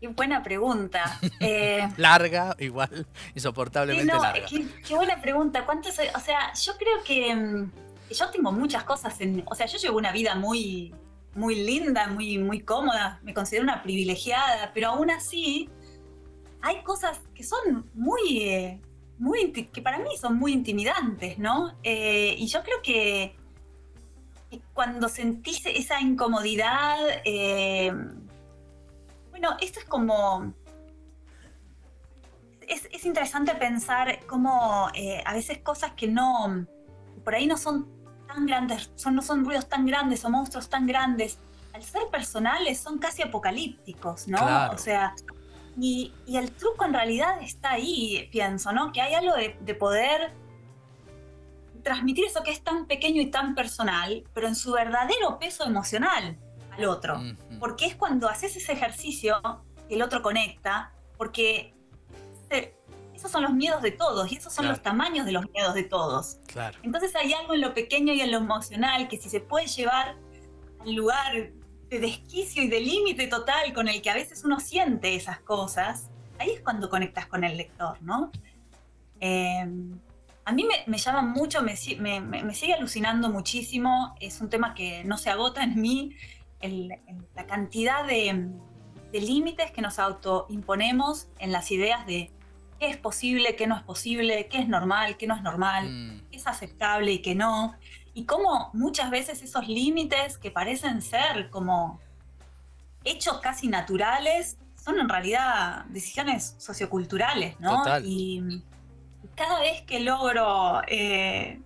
Qué 0.00 0.08
buena 0.08 0.42
pregunta. 0.42 1.18
Eh, 1.40 1.88
larga, 1.96 2.56
igual, 2.58 3.06
insoportablemente 3.34 4.12
larga. 4.12 4.46
Qué, 4.48 4.94
buena 4.94 5.20
pregunta. 5.20 5.64
¿Cuánto 5.64 5.88
O 5.88 6.20
sea, 6.20 6.52
yo 6.54 6.76
creo 6.76 7.02
que 7.04 7.34
mm, 7.34 7.72
yo 8.12 8.30
tengo 8.30 8.52
muchas 8.52 8.84
cosas 8.84 9.20
en. 9.20 9.44
O 9.46 9.54
sea, 9.54 9.66
yo 9.66 9.78
llevo 9.78 9.98
una 9.98 10.12
vida 10.12 10.34
muy 10.34 10.94
muy 11.38 11.54
linda, 11.54 12.08
muy, 12.08 12.38
muy 12.38 12.60
cómoda, 12.60 13.20
me 13.22 13.32
considero 13.32 13.62
una 13.62 13.82
privilegiada, 13.82 14.72
pero 14.74 14.88
aún 14.88 15.10
así 15.10 15.68
hay 16.60 16.82
cosas 16.82 17.20
que 17.34 17.44
son 17.44 17.88
muy, 17.94 18.42
eh, 18.42 18.80
muy 19.18 19.52
que 19.52 19.82
para 19.82 19.98
mí 19.98 20.16
son 20.16 20.38
muy 20.38 20.52
intimidantes, 20.52 21.38
¿no? 21.38 21.74
Eh, 21.82 22.34
y 22.38 22.46
yo 22.46 22.62
creo 22.62 22.82
que, 22.82 23.36
cuando 24.72 25.08
sentís 25.08 25.66
esa 25.66 26.00
incomodidad, 26.00 26.96
eh, 27.24 27.92
bueno, 29.30 29.56
esto 29.60 29.80
es 29.80 29.84
como... 29.86 30.54
Es, 32.66 32.88
es 32.92 33.04
interesante 33.04 33.54
pensar 33.54 34.20
cómo 34.26 34.88
a 35.24 35.32
veces 35.32 35.58
cosas 35.58 35.92
que 35.92 36.06
no, 36.06 36.66
por 37.24 37.34
ahí 37.34 37.46
no 37.46 37.56
son 37.56 37.98
tan 38.28 38.46
grandes, 38.46 38.90
son, 38.94 39.14
no 39.14 39.22
son 39.22 39.44
ruidos 39.44 39.68
tan 39.68 39.86
grandes 39.86 40.24
o 40.24 40.30
monstruos 40.30 40.68
tan 40.68 40.86
grandes, 40.86 41.38
al 41.72 41.82
ser 41.82 42.02
personales 42.10 42.78
son 42.78 42.98
casi 42.98 43.22
apocalípticos, 43.22 44.28
¿no? 44.28 44.38
O 44.72 44.78
sea, 44.78 45.14
y, 45.80 46.12
el 46.26 46.52
truco 46.52 46.84
en 46.84 46.92
realidad 46.92 47.42
está 47.42 47.72
ahí, 47.72 48.28
pienso, 48.32 48.72
¿no? 48.72 48.92
Que 48.92 49.00
hay 49.00 49.14
algo 49.14 49.34
de, 49.34 49.74
poder 49.74 50.32
transmitir 51.82 52.24
eso 52.24 52.42
que 52.42 52.50
es 52.50 52.62
tan 52.62 52.86
pequeño 52.86 53.22
y 53.22 53.26
tan 53.26 53.54
personal, 53.54 54.24
pero 54.34 54.48
en 54.48 54.54
su 54.54 54.72
verdadero 54.72 55.38
peso 55.38 55.64
emocional 55.64 56.36
al 56.70 56.84
otro. 56.84 57.20
Porque 57.60 57.86
es 57.86 57.96
cuando 57.96 58.28
haces 58.28 58.56
ese 58.56 58.72
ejercicio 58.72 59.40
que 59.88 59.94
el 59.94 60.02
otro 60.02 60.22
conecta, 60.22 60.92
porque 61.16 61.74
esos 63.14 63.30
son 63.30 63.42
los 63.42 63.52
miedos 63.52 63.82
de 63.82 63.90
todos 63.90 64.30
y 64.30 64.36
esos 64.36 64.52
son 64.52 64.68
los 64.68 64.82
tamaños 64.82 65.26
de 65.26 65.32
los 65.32 65.48
miedos 65.50 65.74
de 65.74 65.82
todos. 65.82 66.38
Claro. 66.46 66.78
Entonces 66.82 67.14
hay 67.16 67.32
algo 67.32 67.54
en 67.54 67.60
lo 67.60 67.74
pequeño 67.74 68.12
y 68.12 68.20
en 68.20 68.30
lo 68.30 68.38
emocional 68.38 69.08
que 69.08 69.16
si 69.16 69.28
se 69.28 69.40
puede 69.40 69.66
llevar 69.66 70.16
al 70.80 70.94
lugar 70.94 71.50
de 71.88 72.00
desquicio 72.00 72.62
y 72.62 72.68
de 72.68 72.80
límite 72.80 73.26
total 73.26 73.72
con 73.72 73.88
el 73.88 74.02
que 74.02 74.10
a 74.10 74.14
veces 74.14 74.44
uno 74.44 74.60
siente 74.60 75.14
esas 75.14 75.40
cosas, 75.40 76.10
ahí 76.38 76.50
es 76.50 76.60
cuando 76.60 76.90
conectas 76.90 77.26
con 77.26 77.44
el 77.44 77.56
lector, 77.56 78.00
¿no? 78.02 78.30
Em, 79.20 79.98
a 80.44 80.52
mí 80.52 80.66
me, 80.86 80.98
llama 80.98 81.22
mucho, 81.22 81.62
me, 81.62 81.76
sigue 81.76 82.74
alucinando 82.74 83.28
muchísimo, 83.28 84.14
es 84.20 84.40
un 84.40 84.48
tema 84.48 84.74
que 84.74 85.04
no 85.04 85.18
se 85.18 85.30
agota 85.30 85.62
en 85.62 85.80
mí, 85.80 86.14
la 86.60 87.46
cantidad 87.46 88.06
de, 88.06 88.48
de 89.12 89.20
límites 89.20 89.70
que 89.70 89.82
nos 89.82 89.98
autoimponemos 89.98 91.28
en 91.38 91.52
las 91.52 91.70
ideas 91.70 92.06
de 92.06 92.30
qué 92.78 92.88
es 92.88 92.96
posible, 92.96 93.56
qué 93.56 93.66
no 93.66 93.76
es 93.76 93.82
posible, 93.82 94.48
qué 94.48 94.58
es 94.58 94.68
normal, 94.68 95.16
qué 95.16 95.26
no 95.26 95.34
es 95.34 95.42
normal, 95.42 95.90
mm. 95.90 96.30
qué 96.30 96.36
es 96.36 96.46
aceptable 96.46 97.12
y 97.12 97.18
qué 97.20 97.34
no. 97.34 97.74
Y 98.18 98.24
cómo 98.24 98.70
muchas 98.72 99.12
veces 99.12 99.42
esos 99.42 99.68
límites 99.68 100.38
que 100.38 100.50
parecen 100.50 101.02
ser 101.02 101.50
como 101.50 102.00
hechos 103.04 103.38
casi 103.38 103.68
naturales 103.68 104.58
son 104.74 104.98
en 104.98 105.08
realidad 105.08 105.84
decisiones 105.90 106.56
socioculturales, 106.58 107.60
¿no? 107.60 107.84
Y 108.02 108.42
cada 109.36 109.60
vez 109.60 109.82
que 109.82 110.00
logro, 110.00 110.82
eh, 110.88 111.60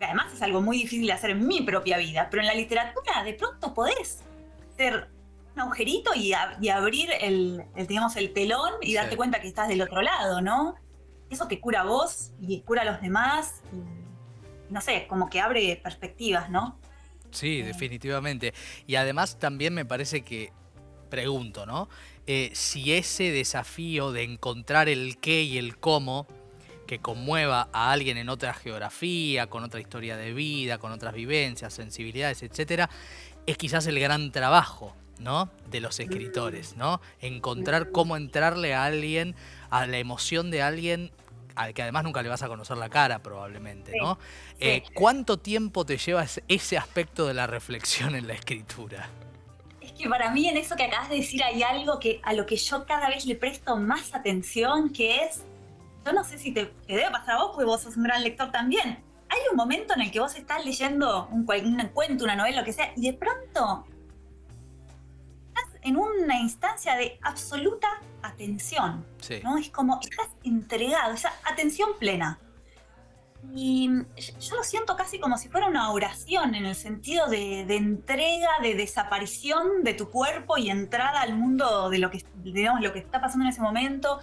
además 0.00 0.32
es 0.32 0.40
algo 0.40 0.62
muy 0.62 0.78
difícil 0.78 1.08
de 1.08 1.12
hacer 1.12 1.28
en 1.28 1.46
mi 1.46 1.60
propia 1.60 1.98
vida, 1.98 2.28
pero 2.30 2.40
en 2.40 2.46
la 2.46 2.54
literatura 2.54 3.22
de 3.22 3.34
pronto 3.34 3.74
podés 3.74 4.22
ser 4.78 5.10
un 5.54 5.60
agujerito 5.60 6.14
y, 6.14 6.32
abrir 6.32 7.10
el, 7.20 7.66
digamos, 7.86 8.16
el 8.16 8.32
telón 8.32 8.72
y 8.80 8.94
darte 8.94 9.18
cuenta 9.18 9.42
que 9.42 9.48
estás 9.48 9.68
del 9.68 9.82
otro 9.82 10.00
lado, 10.00 10.40
¿no? 10.40 10.76
Eso 11.28 11.48
que 11.48 11.60
cura 11.60 11.82
a 11.82 11.84
vos 11.84 12.32
y 12.40 12.62
cura 12.62 12.80
a 12.80 12.86
los 12.86 13.02
demás, 13.02 13.60
no 14.70 14.80
sé, 14.80 15.06
como 15.08 15.28
que 15.28 15.40
abre 15.40 15.80
perspectivas, 15.82 16.50
¿no? 16.50 16.78
Sí, 17.30 17.62
definitivamente. 17.62 18.54
Y 18.86 18.96
además 18.96 19.38
también 19.38 19.74
me 19.74 19.84
parece 19.84 20.22
que, 20.22 20.52
pregunto, 21.10 21.66
¿no? 21.66 21.88
Eh, 22.26 22.50
si 22.54 22.92
ese 22.94 23.30
desafío 23.30 24.12
de 24.12 24.22
encontrar 24.22 24.88
el 24.88 25.18
qué 25.18 25.42
y 25.42 25.58
el 25.58 25.78
cómo 25.78 26.26
que 26.86 26.98
conmueva 27.00 27.68
a 27.72 27.92
alguien 27.92 28.16
en 28.16 28.28
otra 28.28 28.54
geografía, 28.54 29.48
con 29.48 29.64
otra 29.64 29.80
historia 29.80 30.16
de 30.16 30.32
vida, 30.32 30.78
con 30.78 30.92
otras 30.92 31.14
vivencias, 31.14 31.74
sensibilidades, 31.74 32.42
etcétera, 32.42 32.88
es 33.46 33.58
quizás 33.58 33.86
el 33.86 33.98
gran 33.98 34.30
trabajo 34.32 34.94
¿no? 35.18 35.50
De 35.70 35.80
los 35.80 35.98
escritores, 36.00 36.76
¿no? 36.76 37.00
Encontrar 37.20 37.90
cómo 37.90 38.16
entrarle 38.16 38.74
a 38.74 38.84
alguien, 38.84 39.34
a 39.70 39.86
la 39.86 39.98
emoción 39.98 40.50
de 40.50 40.62
alguien 40.62 41.10
al 41.56 41.74
que 41.74 41.82
además 41.82 42.04
nunca 42.04 42.22
le 42.22 42.28
vas 42.28 42.42
a 42.42 42.48
conocer 42.48 42.76
la 42.76 42.88
cara 42.88 43.18
probablemente, 43.20 43.92
¿no? 43.98 44.18
Eh, 44.60 44.82
¿Cuánto 44.94 45.38
tiempo 45.38 45.84
te 45.84 45.96
lleva 45.96 46.24
ese 46.48 46.78
aspecto 46.78 47.26
de 47.26 47.34
la 47.34 47.46
reflexión 47.46 48.14
en 48.14 48.26
la 48.26 48.34
escritura? 48.34 49.08
Es 49.80 49.92
que 49.92 50.08
para 50.08 50.30
mí 50.30 50.48
en 50.48 50.56
eso 50.56 50.76
que 50.76 50.84
acabas 50.84 51.08
de 51.08 51.16
decir 51.16 51.42
hay 51.42 51.62
algo 51.62 51.98
que 51.98 52.20
a 52.22 52.34
lo 52.34 52.46
que 52.46 52.56
yo 52.56 52.84
cada 52.86 53.08
vez 53.08 53.24
le 53.24 53.34
presto 53.34 53.76
más 53.76 54.14
atención, 54.14 54.92
que 54.92 55.24
es, 55.24 55.42
yo 56.04 56.12
no 56.12 56.22
sé 56.22 56.38
si 56.38 56.52
te, 56.52 56.72
debe 56.86 57.10
pasar 57.10 57.36
a 57.36 57.38
vos, 57.38 57.50
porque 57.54 57.64
vos 57.64 57.82
sos 57.82 57.96
un 57.96 58.04
gran 58.04 58.22
lector 58.22 58.50
también. 58.52 59.02
Hay 59.28 59.40
un 59.50 59.56
momento 59.56 59.94
en 59.94 60.02
el 60.02 60.10
que 60.10 60.20
vos 60.20 60.36
estás 60.36 60.64
leyendo 60.64 61.26
un, 61.32 61.46
un 61.48 61.88
cuento, 61.88 62.24
una 62.24 62.36
novela, 62.36 62.60
lo 62.60 62.64
que 62.64 62.72
sea, 62.72 62.92
y 62.96 63.02
de 63.02 63.12
pronto 63.14 63.84
en 65.86 65.96
una 65.96 66.40
instancia 66.40 66.96
de 66.96 67.16
absoluta 67.22 67.86
atención. 68.20 69.06
¿no? 69.44 69.56
Es 69.56 69.70
como 69.70 70.00
estás 70.02 70.28
entregado, 70.42 71.14
esa 71.14 71.32
atención 71.44 71.90
plena. 72.00 72.40
Y 73.54 73.88
yo 74.40 74.56
lo 74.56 74.64
siento 74.64 74.96
casi 74.96 75.20
como 75.20 75.38
si 75.38 75.48
fuera 75.48 75.68
una 75.68 75.92
oración 75.92 76.56
en 76.56 76.66
el 76.66 76.74
sentido 76.74 77.28
de, 77.28 77.60
entrega, 77.60 78.48
de 78.60 78.74
desaparición 78.74 79.84
de 79.84 79.94
tu 79.94 80.10
cuerpo 80.10 80.58
y 80.58 80.70
entrada 80.70 81.20
al 81.20 81.36
mundo 81.36 81.88
de 81.88 81.98
lo 81.98 82.10
que, 82.10 82.24
digamos, 82.42 82.80
lo 82.80 82.92
que 82.92 82.98
está 82.98 83.20
pasando 83.20 83.44
en 83.44 83.52
ese 83.52 83.60
momento. 83.60 84.18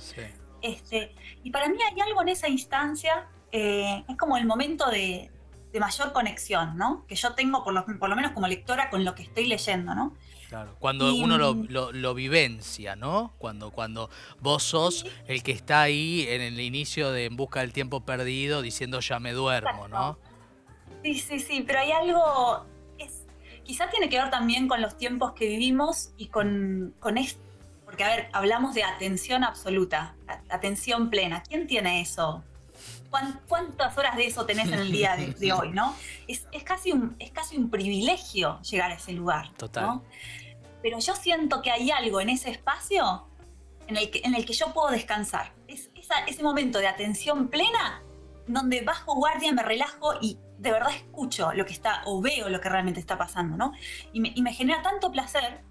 Este, 0.61 1.15
y 1.43 1.51
para 1.51 1.69
mí 1.69 1.77
hay 1.89 2.01
algo 2.01 2.21
en 2.23 2.29
esa 2.29 2.49
instancia, 2.49 3.29
eh, 3.53 4.03
es 4.05 4.17
como 4.17 4.35
el 4.35 4.45
momento 4.45 4.89
de, 4.89 5.31
mayor 5.79 6.11
conexión, 6.11 6.77
¿no? 6.77 7.05
Que 7.07 7.15
yo 7.15 7.33
tengo, 7.33 7.63
por 7.63 7.73
lo, 7.73 7.85
por 7.85 8.07
lo, 8.09 8.15
menos 8.15 8.33
como 8.33 8.47
lectora, 8.47 8.89
con 8.91 9.03
lo 9.05 9.15
que 9.15 9.23
estoy 9.23 9.47
leyendo, 9.47 9.95
¿no? 9.95 10.13
Claro, 10.53 10.75
cuando 10.77 11.15
uno 11.15 11.39
lo, 11.39 12.13
vivencia, 12.13 12.95
¿no? 12.95 13.33
Cuando, 13.39 13.71
cuando 13.71 14.11
vos 14.39 14.61
sos 14.61 15.03
el 15.27 15.41
que 15.41 15.51
está 15.51 15.81
ahí 15.81 16.27
en 16.29 16.41
el 16.41 16.59
inicio 16.59 17.11
de 17.11 17.25
En 17.25 17.35
Busca 17.35 17.61
del 17.61 17.73
Tiempo 17.73 18.01
Perdido 18.01 18.61
diciendo 18.61 18.99
ya 18.99 19.19
me 19.19 19.31
duermo, 19.31 19.87
¿no? 19.87 20.19
Sí, 21.01 21.15
sí, 21.15 21.39
sí, 21.39 21.63
pero 21.65 21.79
hay 21.79 21.91
algo, 21.91 22.67
es, 22.99 23.23
quizá 23.63 23.89
tiene 23.89 24.09
que 24.09 24.19
ver 24.19 24.29
también 24.29 24.67
con 24.67 24.79
los 24.79 24.95
tiempos 24.95 25.33
que 25.33 25.47
vivimos 25.47 26.11
y 26.17 26.27
con, 26.27 26.93
con 26.99 27.17
esto, 27.17 27.41
porque 27.83 28.03
a 28.03 28.09
ver, 28.09 28.29
hablamos 28.31 28.75
de 28.75 28.83
atención 28.83 29.43
absoluta, 29.43 30.13
atención 30.49 31.09
plena. 31.09 31.41
¿Quién 31.41 31.65
tiene 31.65 31.99
eso? 31.99 32.43
¿Cuántas 33.47 33.97
horas 33.97 34.15
de 34.17 34.27
eso 34.27 34.45
tenés 34.45 34.67
en 34.67 34.75
el 34.75 34.91
día 34.91 35.15
de, 35.15 35.51
hoy, 35.53 35.71
no? 35.71 35.95
Es, 36.27 36.45
casi 36.63 36.91
un, 36.91 37.15
es 37.17 37.31
casi 37.31 37.57
un 37.57 37.71
privilegio 37.71 38.61
llegar 38.61 38.91
a 38.91 38.93
ese 38.93 39.13
lugar. 39.13 39.51
Total 39.53 39.99
pero 40.83 40.99
yo 40.99 41.15
siento 41.15 41.61
que 41.63 41.71
hay 41.71 41.89
algo 41.89 42.19
en 42.21 42.29
ese 42.29 42.51
espacio 42.51 43.25
en 43.87 43.97
el 43.97 44.11
que, 44.11 44.21
en 44.23 44.35
el 44.35 44.45
que 44.45 44.53
yo 44.53 44.73
puedo 44.73 44.91
descansar. 44.91 45.53
Es 45.67 45.89
ese 46.27 46.43
momento 46.43 46.77
de 46.77 46.87
atención 46.87 47.47
plena 47.47 48.03
donde 48.45 48.81
bajo 48.81 49.15
guardia, 49.15 49.53
me 49.53 49.63
relajo 49.63 50.13
y 50.21 50.37
de 50.57 50.71
verdad 50.71 50.93
escucho 50.93 51.53
lo 51.53 51.65
que 51.65 51.71
está 51.71 52.01
o 52.05 52.21
veo 52.21 52.49
lo 52.49 52.59
que 52.59 52.69
realmente 52.69 52.99
está 52.99 53.17
pasando, 53.17 53.55
¿no? 53.55 53.71
Y 54.11 54.19
me, 54.19 54.53
genera 54.53 54.81
tanto 54.81 55.11
placer 55.11 55.61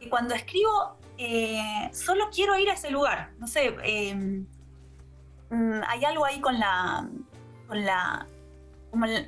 que 0.00 0.08
cuando 0.08 0.34
escribo 0.34 0.96
eh, 1.18 1.90
solo 1.92 2.30
quiero 2.34 2.58
ir 2.58 2.70
a 2.70 2.72
ese 2.72 2.90
lugar. 2.90 3.32
No 3.38 3.46
sé, 3.46 3.76
em, 3.82 4.46
mm, 5.50 5.80
hay 5.86 6.04
algo 6.06 6.24
ahí 6.24 6.40
con 6.40 6.58
la, 6.58 7.06
con 7.68 7.84
la, 7.84 8.26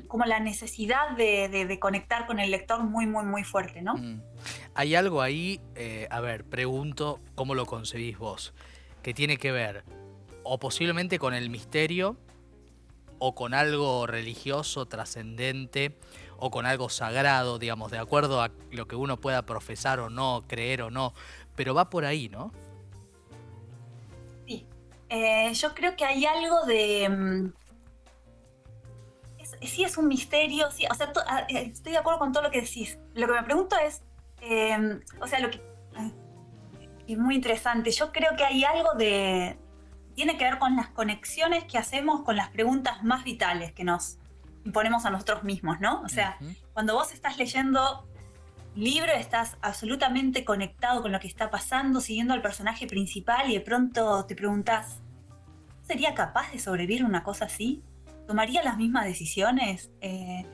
como, 0.07 0.25
la 0.27 0.41
necesidad 0.41 1.17
de, 1.17 1.79
conectar 1.81 2.27
con 2.27 2.39
el 2.39 2.51
lector 2.51 2.85
muy, 2.85 3.07
muy, 3.07 3.25
muy 3.25 3.45
fuerte, 3.45 3.83
¿no? 3.83 3.95
Mm. 3.95 4.21
Hay 4.75 4.95
algo 4.95 5.23
ahí, 5.23 5.61
eh, 5.75 6.07
a 6.11 6.21
ver, 6.21 6.45
pregunto 6.45 7.21
cómo 7.35 7.55
lo 7.55 7.67
concebís 7.67 8.19
vos, 8.19 8.55
que 9.03 9.15
tiene 9.15 9.39
que 9.39 9.53
ver 9.53 9.85
o 10.45 10.59
posiblemente 10.59 11.19
con 11.19 11.35
el 11.35 11.51
misterio 11.51 12.17
o 13.19 13.35
con 13.35 13.55
algo 13.55 14.07
religioso, 14.07 14.87
trascendente 14.87 15.97
o 16.37 16.51
con 16.51 16.67
algo 16.67 16.91
sagrado, 16.91 17.59
digamos, 17.59 17.91
de 17.91 17.99
acuerdo 17.99 18.43
a 18.43 18.51
lo 18.71 18.87
que 18.87 18.97
uno 18.97 19.19
pueda 19.19 19.47
profesar 19.47 19.99
o 20.01 20.11
no, 20.11 20.45
creer 20.47 20.83
o 20.83 20.91
no, 20.91 21.15
pero 21.57 21.75
va 21.75 21.89
por 21.89 22.05
ahí, 22.05 22.29
¿no? 22.29 22.53
Sí, 24.47 24.67
eh, 25.09 25.53
yo 25.55 25.75
creo 25.75 25.97
que 25.97 26.05
hay 26.05 26.27
algo 26.27 26.67
de... 26.67 27.51
Sí 29.67 29.85
es 29.85 29.97
un 29.99 30.09
misterio, 30.09 30.71
sí, 30.71 30.85
o 30.91 30.95
sea, 30.95 31.13
ah, 31.27 31.47
eh, 31.49 31.71
estoy 31.73 31.93
de 31.93 31.99
acuerdo 31.99 32.19
con 32.19 32.33
todo 32.33 32.43
lo 32.43 32.51
que 32.51 32.61
decís. 32.61 32.99
Lo 33.15 33.27
que 33.27 33.33
me 33.33 33.43
pregunto 33.43 33.77
es, 33.79 34.03
Em, 34.47 35.01
o 35.21 35.27
sea, 35.27 35.41
lo 35.41 35.51
que 35.51 35.61
es 37.07 37.19
muy 37.19 37.35
interesante. 37.35 37.91
Yo 37.91 38.13
creo 38.13 38.37
que 38.37 38.45
hay 38.45 38.65
algo 38.65 38.95
de. 38.95 39.59
Tiene 40.15 40.37
que 40.37 40.45
ver 40.45 40.59
con 40.59 40.77
las 40.77 40.89
conexiones 40.89 41.65
que 41.65 41.79
hacemos 41.79 42.23
con 42.23 42.37
las 42.37 42.51
preguntas 42.51 43.03
más 43.03 43.25
vitales 43.25 43.73
que 43.73 43.85
nos 43.85 44.19
imponemos 44.65 45.05
a 45.05 45.11
nosotros 45.11 45.43
mismos, 45.45 45.81
¿no? 45.81 46.03
O 46.03 46.09
sea, 46.09 46.39
cuando 46.73 46.95
vos 46.95 47.13
estás 47.13 47.37
leyendo 47.37 48.07
libro, 48.75 49.13
estás 49.13 49.57
absolutamente 49.61 50.45
conectado 50.45 51.03
con 51.03 51.11
lo 51.11 51.21
que 51.21 51.27
está 51.27 51.51
pasando, 51.51 52.01
siguiendo 52.01 52.33
al 52.33 52.43
personaje 52.43 52.87
principal 52.87 53.51
y 53.51 53.55
de 53.55 53.61
pronto 53.61 54.25
te 54.25 54.35
preguntas, 54.37 55.01
¿sería 55.83 56.15
capaz 56.15 56.53
de 56.53 56.59
sobrevivir 56.59 57.05
una 57.05 57.23
cosa 57.23 57.47
así? 57.47 57.83
¿Tomaría 58.27 58.63
las 58.63 58.77
mismas 58.77 59.05
decisiones? 59.05 59.91
Eh, 60.01 60.47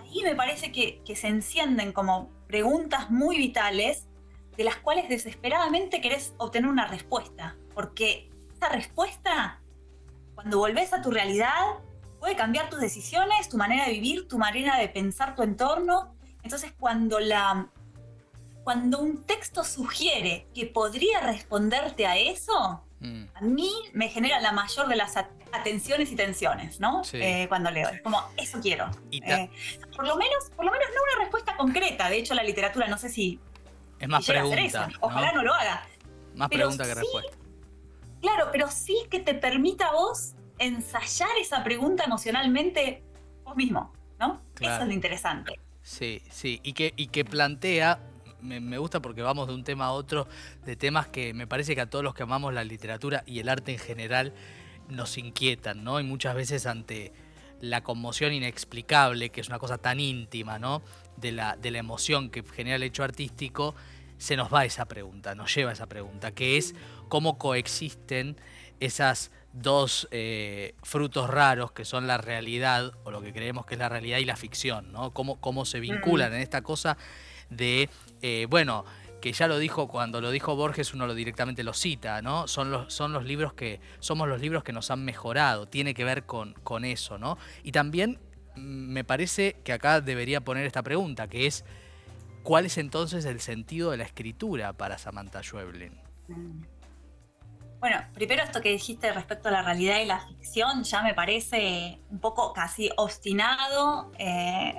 ahí 0.00 0.22
me 0.22 0.34
parece 0.34 0.72
que, 0.72 1.02
se 1.14 1.28
encienden 1.28 1.92
como 1.92 2.30
preguntas 2.46 3.10
muy 3.10 3.36
vitales 3.36 4.08
de 4.56 4.64
las 4.64 4.76
cuales 4.76 5.08
desesperadamente 5.08 6.00
querés 6.00 6.34
obtener 6.38 6.70
una 6.70 6.86
respuesta, 6.86 7.56
porque 7.74 8.30
esa 8.54 8.68
respuesta, 8.68 9.62
cuando 10.34 10.58
volvés 10.58 10.92
a 10.92 11.00
tu 11.00 11.10
realidad, 11.10 11.78
puede 12.20 12.36
cambiar 12.36 12.68
tus 12.68 12.80
decisiones, 12.80 13.48
tu 13.48 13.56
manera 13.56 13.86
de 13.86 13.92
vivir, 13.92 14.28
tu 14.28 14.38
manera 14.38 14.78
de 14.78 14.88
pensar 14.88 15.34
tu 15.34 15.42
entorno. 15.42 16.14
Entonces, 16.42 16.72
cuando 16.78 17.18
la 17.18 17.68
cuando 18.64 19.00
un 19.00 19.24
texto 19.24 19.64
sugiere 19.64 20.46
que 20.54 20.66
podría 20.66 21.20
responderte 21.20 22.06
a 22.06 22.16
eso, 22.16 22.84
mm. 23.02 23.24
a 23.34 23.40
mí 23.42 23.70
me 23.92 24.08
genera 24.08 24.40
la 24.40 24.52
mayor 24.52 24.88
de 24.88 24.96
las 24.96 25.16
atenciones 25.16 26.10
y 26.12 26.16
tensiones, 26.16 26.80
¿no? 26.80 27.02
Eh, 27.12 27.46
cuando 27.48 27.70
leo. 27.70 27.88
Es 27.88 28.02
como, 28.02 28.22
eso 28.36 28.60
quiero. 28.60 28.90
Eh, 29.10 29.50
por, 29.94 30.06
lo 30.06 30.16
menos, 30.16 30.50
por 30.56 30.64
lo 30.64 30.72
menos 30.72 30.86
no 30.94 31.02
una 31.02 31.24
respuesta 31.24 31.56
concreta. 31.56 32.08
De 32.08 32.18
hecho, 32.18 32.34
la 32.34 32.42
literatura 32.42 32.88
no 32.88 32.98
sé 32.98 33.08
si. 33.08 33.40
Es 33.98 34.08
más 34.08 34.26
pregunta. 34.26 34.88
Ojalá 35.00 35.32
¿no? 35.32 35.42
lo 35.42 35.54
haga. 35.54 35.86
Más 36.34 36.48
pregunta 36.48 36.84
que 36.84 36.94
respuesta. 36.94 37.36
Claro, 38.20 38.48
pero 38.52 38.70
sí 38.70 38.96
que 39.10 39.20
te 39.20 39.34
permita 39.34 39.88
a 39.88 39.92
vos 39.92 40.34
ensayar 40.58 41.30
esa 41.40 41.64
pregunta 41.64 42.04
emocionalmente 42.04 43.02
vos 43.44 43.56
mismo, 43.56 43.92
¿no? 44.18 44.40
Eso 44.60 44.80
es 44.80 44.86
lo 44.86 44.92
interesante. 44.92 45.58
Sí, 45.82 46.22
sí. 46.30 46.60
Y 46.62 46.72
que, 46.72 46.94
y 46.96 47.08
que 47.08 47.24
plantea 47.24 47.98
me, 48.42 48.60
me, 48.60 48.78
gusta 48.78 49.00
porque 49.00 49.22
vamos 49.22 49.48
de 49.48 49.54
un 49.54 49.64
tema 49.64 49.86
a 49.86 49.92
otro, 49.92 50.28
de 50.64 50.76
temas 50.76 51.08
que 51.08 51.34
me 51.34 51.46
parece 51.46 51.74
que 51.74 51.80
a 51.80 51.90
todos 51.90 52.04
los 52.04 52.14
que 52.14 52.22
amamos 52.22 52.52
la 52.52 52.64
literatura 52.64 53.22
y 53.26 53.38
el 53.38 53.48
arte 53.48 53.72
en 53.72 53.78
general 53.78 54.34
nos 54.88 55.18
inquietan, 55.18 55.84
¿no? 55.84 56.00
Y 56.00 56.04
muchas 56.04 56.34
veces 56.34 56.66
ante 56.66 57.12
la 57.60 57.82
conmoción 57.82 58.32
inexplicable, 58.32 59.30
que 59.30 59.40
es 59.40 59.48
una 59.48 59.58
cosa 59.58 59.78
tan 59.78 60.00
íntima, 60.00 60.58
¿no? 60.58 60.82
De 61.16 61.32
la, 61.32 61.56
de 61.56 61.70
la 61.70 61.78
emoción 61.78 62.28
que 62.30 62.42
genera 62.42 62.76
el 62.76 62.82
hecho 62.82 63.04
artístico, 63.04 63.74
se 64.18 64.36
nos 64.36 64.52
va 64.52 64.64
esa 64.64 64.86
pregunta, 64.86 65.34
nos 65.34 65.54
lleva 65.54 65.72
esa 65.72 65.86
pregunta, 65.86 66.32
que 66.32 66.56
es 66.56 66.74
cómo 67.08 67.38
coexisten 67.38 68.36
esas 68.80 69.30
dos 69.52 70.08
eh, 70.10 70.74
frutos 70.82 71.28
raros 71.30 71.72
que 71.72 71.84
son 71.84 72.06
la 72.06 72.18
realidad, 72.18 72.92
o 73.04 73.10
lo 73.10 73.22
que 73.22 73.32
creemos 73.32 73.64
que 73.64 73.74
es 73.74 73.78
la 73.78 73.88
realidad 73.88 74.18
y 74.18 74.24
la 74.24 74.36
ficción, 74.36 74.92
¿no? 74.92 75.12
Cómo, 75.12 75.40
cómo 75.40 75.64
se 75.64 75.78
vinculan 75.78 76.34
en 76.34 76.40
esta 76.40 76.62
cosa 76.62 76.96
de, 77.56 77.88
eh, 78.22 78.46
bueno, 78.48 78.84
que 79.22 79.32
ya 79.32 79.46
lo 79.46 79.58
dijo 79.58 79.88
cuando 79.88 80.20
lo 80.20 80.30
dijo 80.30 80.56
Borges, 80.56 80.92
uno 80.94 81.06
lo 81.06 81.14
directamente 81.14 81.62
lo 81.62 81.72
cita, 81.72 82.20
¿no? 82.22 82.48
Son 82.48 82.70
los, 82.70 82.92
son 82.92 83.12
los 83.12 83.24
libros 83.24 83.54
que, 83.54 83.80
somos 84.00 84.28
los 84.28 84.40
libros 84.40 84.64
que 84.64 84.72
nos 84.72 84.90
han 84.90 85.04
mejorado, 85.04 85.66
tiene 85.66 85.94
que 85.94 86.04
ver 86.04 86.24
con, 86.24 86.54
con 86.64 86.84
eso, 86.84 87.18
¿no? 87.18 87.38
Y 87.62 87.72
también 87.72 88.18
mm, 88.56 88.60
me 88.60 89.04
parece 89.04 89.56
que 89.64 89.72
acá 89.72 90.00
debería 90.00 90.40
poner 90.42 90.66
esta 90.66 90.82
pregunta, 90.82 91.28
que 91.28 91.46
es, 91.46 91.64
¿cuál 92.42 92.66
es 92.66 92.78
entonces 92.78 93.24
el 93.24 93.40
sentido 93.40 93.92
de 93.92 93.98
la 93.98 94.04
escritura 94.04 94.72
para 94.72 94.98
Samantha 94.98 95.42
Schweblin? 95.42 96.00
Bueno, 97.82 97.96
primero 98.14 98.44
esto 98.44 98.60
que 98.60 98.70
dijiste 98.70 99.12
respecto 99.12 99.48
a 99.48 99.52
la 99.52 99.62
realidad 99.62 100.00
y 100.00 100.06
la 100.06 100.20
ficción 100.20 100.84
ya 100.84 101.02
me 101.02 101.14
parece 101.14 102.00
un 102.10 102.20
poco 102.20 102.52
casi 102.52 102.90
obstinado 102.96 104.12
eh, 104.18 104.74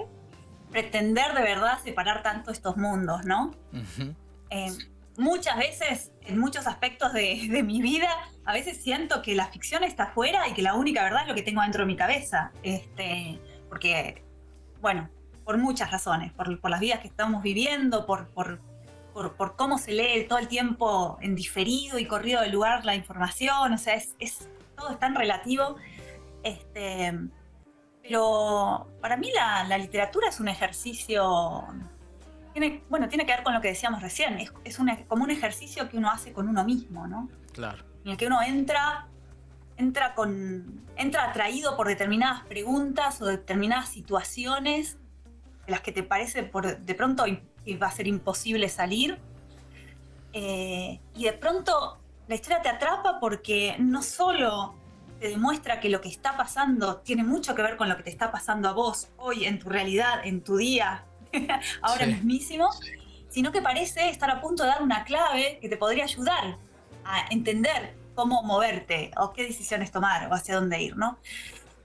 pretender 0.73 1.33
de 1.33 1.41
verdad 1.41 1.79
separar 1.83 2.23
tanto 2.23 2.51
estos 2.51 2.75
mundos, 2.75 3.23
¿no? 3.25 3.51
Eh, 4.49 4.71
muchas 5.17 5.57
veces, 5.57 6.11
en 6.23 6.39
muchos 6.39 6.67
aspectos 6.67 7.13
de, 7.13 7.63
mi 7.63 7.81
vida, 7.81 8.09
a 8.43 8.51
veces 8.51 8.81
siento 8.81 9.21
que 9.21 9.35
la 9.35 9.47
ficción 9.47 9.83
está 9.83 10.05
afuera 10.05 10.47
y 10.49 10.53
que 10.53 10.63
la 10.63 10.73
única 10.73 11.03
verdad 11.03 11.21
es 11.21 11.27
lo 11.29 11.35
que 11.35 11.43
tengo 11.43 11.61
dentro 11.61 11.83
de 11.83 11.85
mi 11.85 11.95
cabeza. 11.95 12.51
Este, 12.63 13.39
porque, 13.69 14.23
bueno, 14.81 15.09
por 15.45 15.57
muchas 15.57 15.91
razones, 15.91 16.33
por, 16.33 16.69
las 16.69 16.79
vidas 16.79 16.99
que 16.99 17.07
estamos 17.07 17.43
viviendo, 17.43 18.05
por, 18.05 18.27
por, 18.29 18.59
cómo 19.55 19.77
se 19.77 19.91
lee 19.91 20.25
todo 20.27 20.39
el 20.39 20.47
tiempo 20.47 21.19
en 21.21 21.35
diferido 21.35 21.99
y 21.99 22.07
corrido 22.07 22.41
del 22.41 22.51
lugar 22.51 22.83
la 22.83 22.95
información, 22.95 23.73
o 23.73 23.77
sea, 23.77 23.93
es, 23.93 24.49
todo 24.75 24.89
es 24.89 24.99
tan 24.99 25.13
relativo. 25.13 25.75
Este, 26.41 27.13
pero 28.03 28.87
para 29.01 29.17
mí 29.17 29.31
la, 29.33 29.63
la 29.63 29.77
literatura 29.79 30.29
es 30.29 30.39
un 30.39 30.49
ejercicio 30.49 31.65
tiene, 32.53 32.83
bueno, 32.87 33.09
tiene 33.09 33.25
que 33.25 33.33
ver 33.33 33.43
con 33.43 33.53
lo 33.53 33.61
que 33.61 33.69
decíamos 33.69 34.01
recién, 34.01 34.39
es, 34.39 34.53
es 34.63 34.77
como 35.07 35.23
un 35.23 35.31
ejercicio 35.31 35.89
que 35.89 35.97
uno 35.97 36.09
hace 36.09 36.31
con 36.33 36.47
uno 36.47 36.63
mismo, 36.63 37.07
¿no? 37.07 37.27
Claro. 37.51 37.83
En 38.05 38.11
el 38.11 38.17
que 38.17 38.27
uno 38.27 38.41
entra, 38.43 39.07
entra, 39.75 40.13
con, 40.13 40.85
entra 40.95 41.25
atraído 41.25 41.75
por 41.75 41.87
determinadas 41.87 42.45
preguntas 42.45 43.21
o 43.21 43.25
determinadas 43.25 43.89
situaciones 43.89 44.97
de 45.65 45.71
las 45.71 45.81
que 45.81 45.91
te 45.91 46.03
parece 46.03 46.43
por, 46.43 46.77
de 46.77 46.95
pronto 46.95 47.25
va 47.81 47.87
a 47.87 47.91
ser 47.91 48.07
imposible 48.07 48.69
salir. 48.69 49.17
Eh, 50.33 50.99
y 51.15 51.23
de 51.23 51.33
pronto 51.33 51.99
la 52.27 52.35
historia 52.35 52.61
te 52.61 52.69
atrapa 52.69 53.19
porque 53.19 53.75
no 53.79 54.03
solo 54.03 54.75
te 55.23 55.29
demuestra 55.29 55.79
que 55.79 55.87
lo 55.87 56.01
que 56.01 56.09
está 56.09 56.35
pasando 56.35 56.97
tiene 56.97 57.23
mucho 57.23 57.55
que 57.55 57.61
ver 57.61 57.77
con 57.77 57.87
lo 57.87 57.95
que 57.95 58.03
te 58.03 58.09
está 58.09 58.29
pasando 58.29 58.67
a 58.67 58.73
vos 58.73 59.07
hoy 59.15 59.45
en 59.45 59.57
tu 59.57 59.69
realidad, 59.69 60.19
en 60.25 60.43
tu 60.43 60.57
día, 60.57 61.05
ahora 61.81 62.05
mismísimo, 62.07 62.69
sino 63.29 63.53
que 63.53 63.61
parece 63.61 64.09
estar 64.09 64.29
a 64.29 64.41
punto 64.41 64.63
de 64.63 64.69
dar 64.69 64.81
una 64.81 65.05
clave 65.05 65.59
que 65.61 65.69
te 65.69 65.77
podría 65.77 66.03
ayudar 66.03 66.57
a 67.05 67.25
entender 67.29 67.95
cómo 68.15 68.43
moverte 68.43 69.11
o 69.15 69.31
qué 69.31 69.43
decisiones 69.43 69.91
tomar 69.93 70.29
o 70.29 70.33
hacia 70.33 70.55
dónde 70.55 70.81
ir, 70.81 70.97
¿no? 70.97 71.17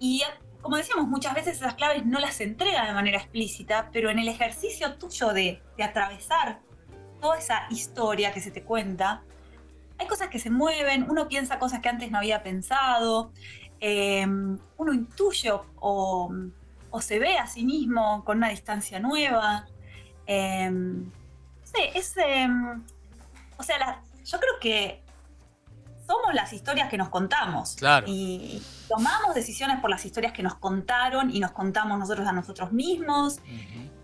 Y 0.01 0.25
como 0.61 0.77
decíamos, 0.77 1.07
muchas 1.07 1.33
veces 1.33 1.59
esas 1.59 1.75
claves 1.75 2.05
no 2.05 2.19
las 2.19 2.41
entrega 2.41 2.87
de 2.87 2.93
manera 2.93 3.19
explícita, 3.19 3.89
pero 3.93 4.11
en 4.11 4.19
el 4.19 4.27
ejercicio 4.27 4.95
tuyo 4.95 5.29
de, 5.29 5.63
de 5.77 5.85
atravesar 5.85 6.59
toda 7.21 7.39
esa 7.39 7.69
historia 7.71 8.33
que 8.33 8.41
se 8.41 8.51
te 8.51 8.65
cuenta, 8.65 9.23
hay 9.99 10.07
cosas 10.07 10.29
que 10.29 10.39
se 10.39 10.51
mueven, 10.51 11.07
uno 11.09 11.29
piensa 11.29 11.59
cosas 11.59 11.81
que 11.81 11.89
antes 11.89 12.11
no 12.11 12.19
había 12.19 12.43
pensado, 12.43 13.33
em, 13.81 14.59
uno 14.77 14.93
intuye 14.93 15.51
o, 15.51 16.31
o, 16.91 17.01
se 17.01 17.19
ve 17.19 17.37
a 17.37 17.47
sí 17.47 17.65
mismo 17.65 18.25
con 18.25 18.39
una 18.39 18.49
distancia 18.49 19.01
nueva. 19.01 19.67
Em, 20.27 21.05
no 21.05 21.67
sé, 21.67 21.99
es... 21.99 22.17
Em, 22.17 22.83
o 23.57 23.63
sea, 23.63 24.03
yo 24.25 24.39
creo 24.39 24.61
que 24.61 25.03
somos 26.07 26.33
las 26.33 26.53
historias 26.53 26.89
que 26.89 26.97
nos 26.97 27.09
contamos. 27.09 27.75
Claro. 27.75 28.07
Y 28.09 28.63
tomamos 28.89 29.35
decisiones 29.35 29.81
por 29.81 29.91
las 29.91 30.05
historias 30.05 30.33
que 30.33 30.43
nos 30.43 30.55
contaron 30.55 31.31
y 31.35 31.41
nos 31.41 31.51
contamos 31.51 31.99
nosotros 31.99 32.27
a 32.27 32.33
nosotros 32.33 32.73
mismos. 32.73 33.41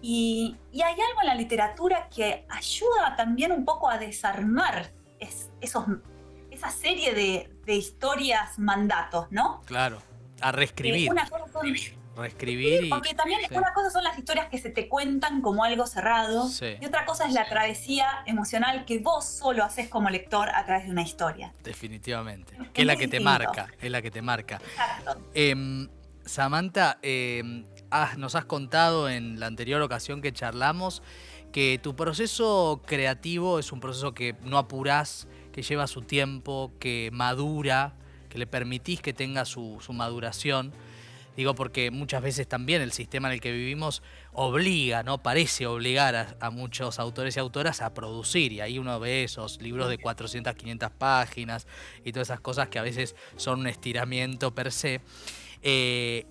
y, 0.03 0.57
y, 0.73 0.83
hay 0.83 0.93
algo 0.93 1.21
en 1.23 1.27
la 1.29 1.35
literatura 1.35 2.09
que 2.15 2.47
ayuda 2.51 3.15
también 3.17 3.53
un 3.53 3.65
poco 3.65 3.89
a 3.89 3.97
desarmar 3.97 4.93
esos, 5.61 5.85
esa 6.51 6.71
serie 6.71 7.15
de, 7.15 7.51
de, 7.65 7.75
historias 7.75 8.59
mandatos, 8.59 9.27
¿no? 9.31 9.63
Claro, 9.67 10.01
a 10.41 10.53
reescribir. 10.53 11.11
una 11.11 11.29
cosa 11.29 11.45
son, 11.53 11.75
reescribir. 12.17 12.89
porque 12.91 13.15
también 13.15 13.41
una 13.51 13.73
cosa 13.73 13.91
son 13.91 14.05
las 14.05 14.19
historias 14.19 14.49
que 14.49 14.59
se 14.59 14.71
te 14.71 14.89
cuentan 14.89 15.41
como 15.41 15.65
algo 15.65 15.87
cerrado 15.87 16.49
y 16.81 16.85
otra 16.85 17.05
cosa 17.05 17.27
es 17.27 17.35
la 17.35 17.49
travesía 17.49 18.23
emocional 18.27 18.85
que 18.85 18.99
vos 18.99 19.25
solo 19.25 19.65
haces 19.65 19.89
como 19.89 20.11
lector 20.11 20.49
a 20.51 20.65
través 20.65 20.87
de 20.87 20.93
una 20.93 21.03
historia. 21.03 21.53
Definitivamente. 21.63 22.57
Que 22.73 22.83
es 22.83 22.87
la 22.87 22.97
que 22.97 23.09
te 23.09 23.21
marca, 23.21 23.69
es 23.81 23.91
la 23.91 24.03
que 24.03 24.11
te 24.11 24.23
marca. 24.23 24.57
Exacto. 24.57 25.21
Em, 25.35 25.89
Samantha, 26.25 26.99
em, 27.03 27.65
nos 28.17 28.35
has 28.35 28.45
contado 28.45 29.09
en 29.09 29.39
la 29.39 29.47
anterior 29.47 29.81
ocasión 29.83 30.21
que 30.21 30.33
charlamos 30.33 31.03
que 31.55 31.79
tu 31.81 31.95
proceso 31.95 32.83
creativo 32.85 33.61
es 33.61 33.71
un 33.71 33.79
proceso 33.79 34.13
que 34.13 34.35
no 34.43 34.59
apurás, 34.59 35.29
que 35.53 35.63
lleva 35.63 35.87
su 35.87 36.03
tiempo, 36.03 36.73
que 36.81 37.11
madura, 37.13 37.95
que 38.29 38.39
le 38.39 38.49
permitís 38.49 39.01
que 39.01 39.13
tenga 39.13 39.45
su, 39.45 39.79
maduración. 39.91 40.73
Digo 41.37 41.55
porque 41.55 41.93
muchas 41.93 42.25
veces 42.25 42.49
también 42.49 42.83
el 42.83 42.91
sistema 42.91 43.29
en 43.29 43.35
el 43.35 43.41
que 43.41 43.53
vivimos 43.53 44.03
obliga, 44.33 45.05
¿no? 45.05 45.23
Parece 45.23 45.69
obligar 45.69 46.37
a, 46.41 46.51
muchos 46.51 46.99
autores 46.99 47.37
y 47.37 47.39
autoras 47.39 47.83
a 47.83 47.95
producir. 47.95 48.51
Y 48.51 48.61
ahí 48.61 48.81
uno 48.81 48.99
ve 48.99 49.23
esos 49.23 49.63
libros 49.63 49.89
de 49.89 49.99
400, 49.99 50.57
500 50.57 50.91
páginas 50.91 51.69
y 52.05 52.11
todas 52.11 52.31
esas 52.31 52.41
cosas 52.41 52.67
que 52.67 52.81
a 52.81 52.83
veces 52.83 53.15
son 53.37 53.61
un 53.61 53.69
estiramiento 53.69 54.53
per 54.57 54.73
se. 54.73 55.03
Eh, 55.63 56.27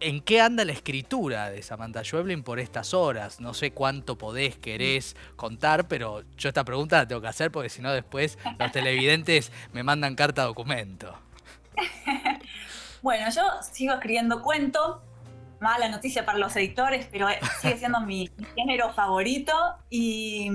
¿En 0.00 0.20
qué 0.20 0.40
anda 0.40 0.64
la 0.64 0.72
escritura 0.72 1.50
de 1.50 1.60
Samantha 1.62 2.04
Schweblin 2.04 2.44
por 2.44 2.60
estas 2.60 2.94
horas? 2.94 3.40
No 3.40 3.52
sé 3.52 3.72
cuánto 3.72 4.16
podés, 4.16 4.56
querés 4.56 5.16
contar, 5.34 5.88
pero 5.88 6.22
yo 6.36 6.48
esta 6.48 6.64
pregunta 6.64 6.98
la 6.98 7.08
tengo 7.08 7.20
que 7.20 7.26
hacer 7.26 7.50
porque 7.50 7.68
si 7.68 7.82
no 7.82 7.92
después 7.92 8.38
los 8.58 8.70
televidentes 8.70 9.50
me 9.72 9.82
mandan 9.82 10.14
carta 10.14 10.44
documento. 10.44 11.18
Bueno, 13.00 13.30
yo 13.30 13.42
sigo 13.62 13.94
escribiendo 13.94 14.42
cuento, 14.42 15.02
mala 15.60 15.88
noticia 15.88 16.24
para 16.26 16.38
los 16.38 16.54
editores, 16.56 17.06
pero 17.10 17.28
sigue 17.60 17.78
siendo 17.78 18.00
mi, 18.00 18.28
género 18.56 18.92
favorito 18.92 19.52
y, 19.88 20.50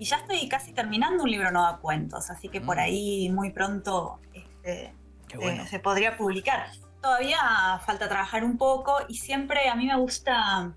ya 0.00 0.16
estoy 0.16 0.48
casi 0.48 0.72
terminando 0.72 1.22
un 1.22 1.30
libro 1.30 1.50
nuevo 1.50 1.74
de 1.74 1.78
cuentos, 1.78 2.30
así 2.30 2.48
que 2.48 2.60
por 2.60 2.76
mm. 2.76 2.80
ahí 2.80 3.28
muy 3.28 3.50
pronto 3.50 4.18
este, 4.32 4.94
se 5.68 5.78
podría 5.78 6.16
publicar 6.16 6.66
todavía 7.02 7.80
falta 7.84 8.08
trabajar 8.08 8.44
un 8.44 8.56
poco 8.56 8.98
y 9.08 9.16
siempre 9.16 9.68
a 9.68 9.74
mí 9.74 9.86
me 9.86 9.96
gusta... 9.96 10.72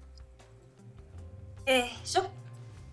Eh, 1.65 1.89
yo 2.13 2.29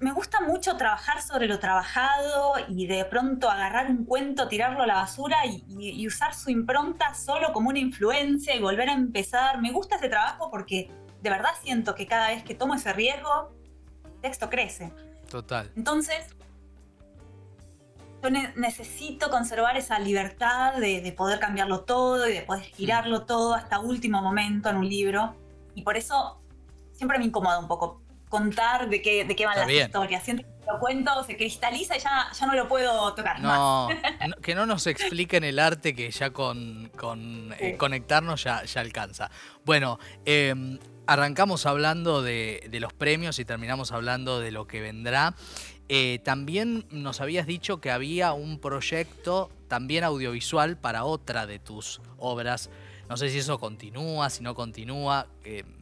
me 0.01 0.12
gusta 0.12 0.40
mucho 0.40 0.77
trabajar 0.77 1.23
sobre 1.23 1.47
lo 1.47 1.59
trabajado 1.59 2.55
y 2.68 2.87
de 2.87 3.05
pronto 3.05 3.49
agarrar 3.49 3.88
un 3.88 4.05
cuento, 4.05 4.49
tirarlo 4.49 4.83
a 4.83 4.87
la 4.87 4.95
basura 4.95 5.38
y, 5.47 6.07
usar 6.07 6.35
su 6.35 6.51
impronta 6.51 7.14
solo 7.14 7.53
como 7.53 7.68
una 7.68 7.79
influencia 7.79 8.55
y 8.55 8.61
volver 8.61 8.88
a 8.88 8.95
empezar. 8.95 9.61
Me 9.61 9.71
gusta 9.71 9.97
ese 9.97 10.09
trabajo 10.09 10.51
porque 10.51 10.90
de 11.21 11.31
verdad 11.31 11.51
siento 11.62 11.95
que 11.95 12.07
cada 12.07 12.29
vez 12.29 12.42
que 12.42 12.55
tomo 12.55 12.75
ese 12.75 12.92
riesgo, 12.92 13.53
el 14.05 14.21
texto 14.21 14.51
crece. 14.51 14.92
Total. 15.31 15.71
Entonces, 15.77 16.35
yo 18.22 18.30
necesito 18.30 19.30
conservar 19.30 19.76
esa 19.76 19.98
libertad 19.98 20.74
de, 20.74 21.12
poder 21.16 21.40
cambiarlo 21.40 21.80
todo 21.80 22.28
y 22.28 22.32
de 22.32 22.42
poder 22.42 22.62
girarlo 22.62 23.22
todo 23.22 23.54
hasta 23.54 23.80
último 23.80 24.22
momento 24.22 24.70
en 24.70 24.76
un 24.76 24.88
libro. 24.88 25.35
Y 25.74 25.82
por 25.82 25.96
eso 25.96 26.40
siempre 26.92 27.18
me 27.18 27.24
incomoda 27.24 27.58
un 27.58 27.66
poco 27.66 28.02
contar 28.28 28.88
de 28.88 29.02
qué, 29.02 29.24
de 29.24 29.35
qué 29.35 29.44
van 29.44 29.58
las 29.58 29.70
historias. 29.70 30.22
Siento 30.22 30.44
que 30.44 30.72
lo 30.72 30.78
cuento, 30.78 31.24
se 31.24 31.37
cristaliza 31.37 31.96
y 31.96 32.00
ya, 32.00 32.28
ya 32.32 32.46
no 32.46 32.54
lo 32.54 32.68
puedo 32.68 33.12
tocar 33.14 33.40
no, 33.40 33.88
que 34.42 34.54
no 34.54 34.66
nos 34.66 34.87
expliquen 34.87 35.42
el 35.42 35.58
arte 35.58 35.94
que 35.94 36.11
ya 36.11 36.30
con, 36.30 36.90
con 36.96 37.52
eh, 37.58 37.76
conectarnos 37.76 38.44
ya, 38.44 38.64
ya 38.64 38.80
alcanza. 38.80 39.30
Bueno, 39.64 39.98
em, 40.24 40.78
arrancamos 41.06 41.66
hablando 41.66 42.22
de, 42.22 42.68
de, 42.70 42.80
los 42.80 42.92
premios 42.92 43.38
y 43.40 43.44
terminamos 43.44 43.90
hablando 43.90 44.38
de 44.38 44.52
lo 44.52 44.66
que 44.68 44.80
vendrá. 44.80 45.35
Eh, 45.94 46.20
también 46.20 46.87
nos 46.90 47.20
habías 47.20 47.46
dicho 47.46 47.83
que 47.83 47.90
había 47.90 48.33
un 48.33 48.59
proyecto 48.59 49.50
también 49.68 50.05
audiovisual 50.05 50.78
para 50.78 51.05
otra 51.05 51.44
de 51.44 51.59
tus 51.59 52.00
obras. 52.16 52.70
No 53.11 53.18
sé 53.18 53.28
si 53.28 53.40
eso 53.40 53.59
continúa, 53.59 54.31
si 54.31 54.42
no 54.42 54.55
continúa. 54.55 55.26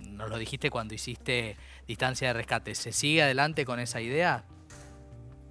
nos 0.01 0.29
lo 0.29 0.37
dijiste 0.37 0.69
cuando 0.69 0.95
hiciste 0.95 1.57
Distancia 1.87 2.27
de 2.27 2.35
Rescate. 2.35 2.75
¿Se 2.75 2.91
sigue 2.91 3.23
adelante 3.23 3.65
con 3.65 3.79
esa 3.79 4.01
idea? 4.01 4.47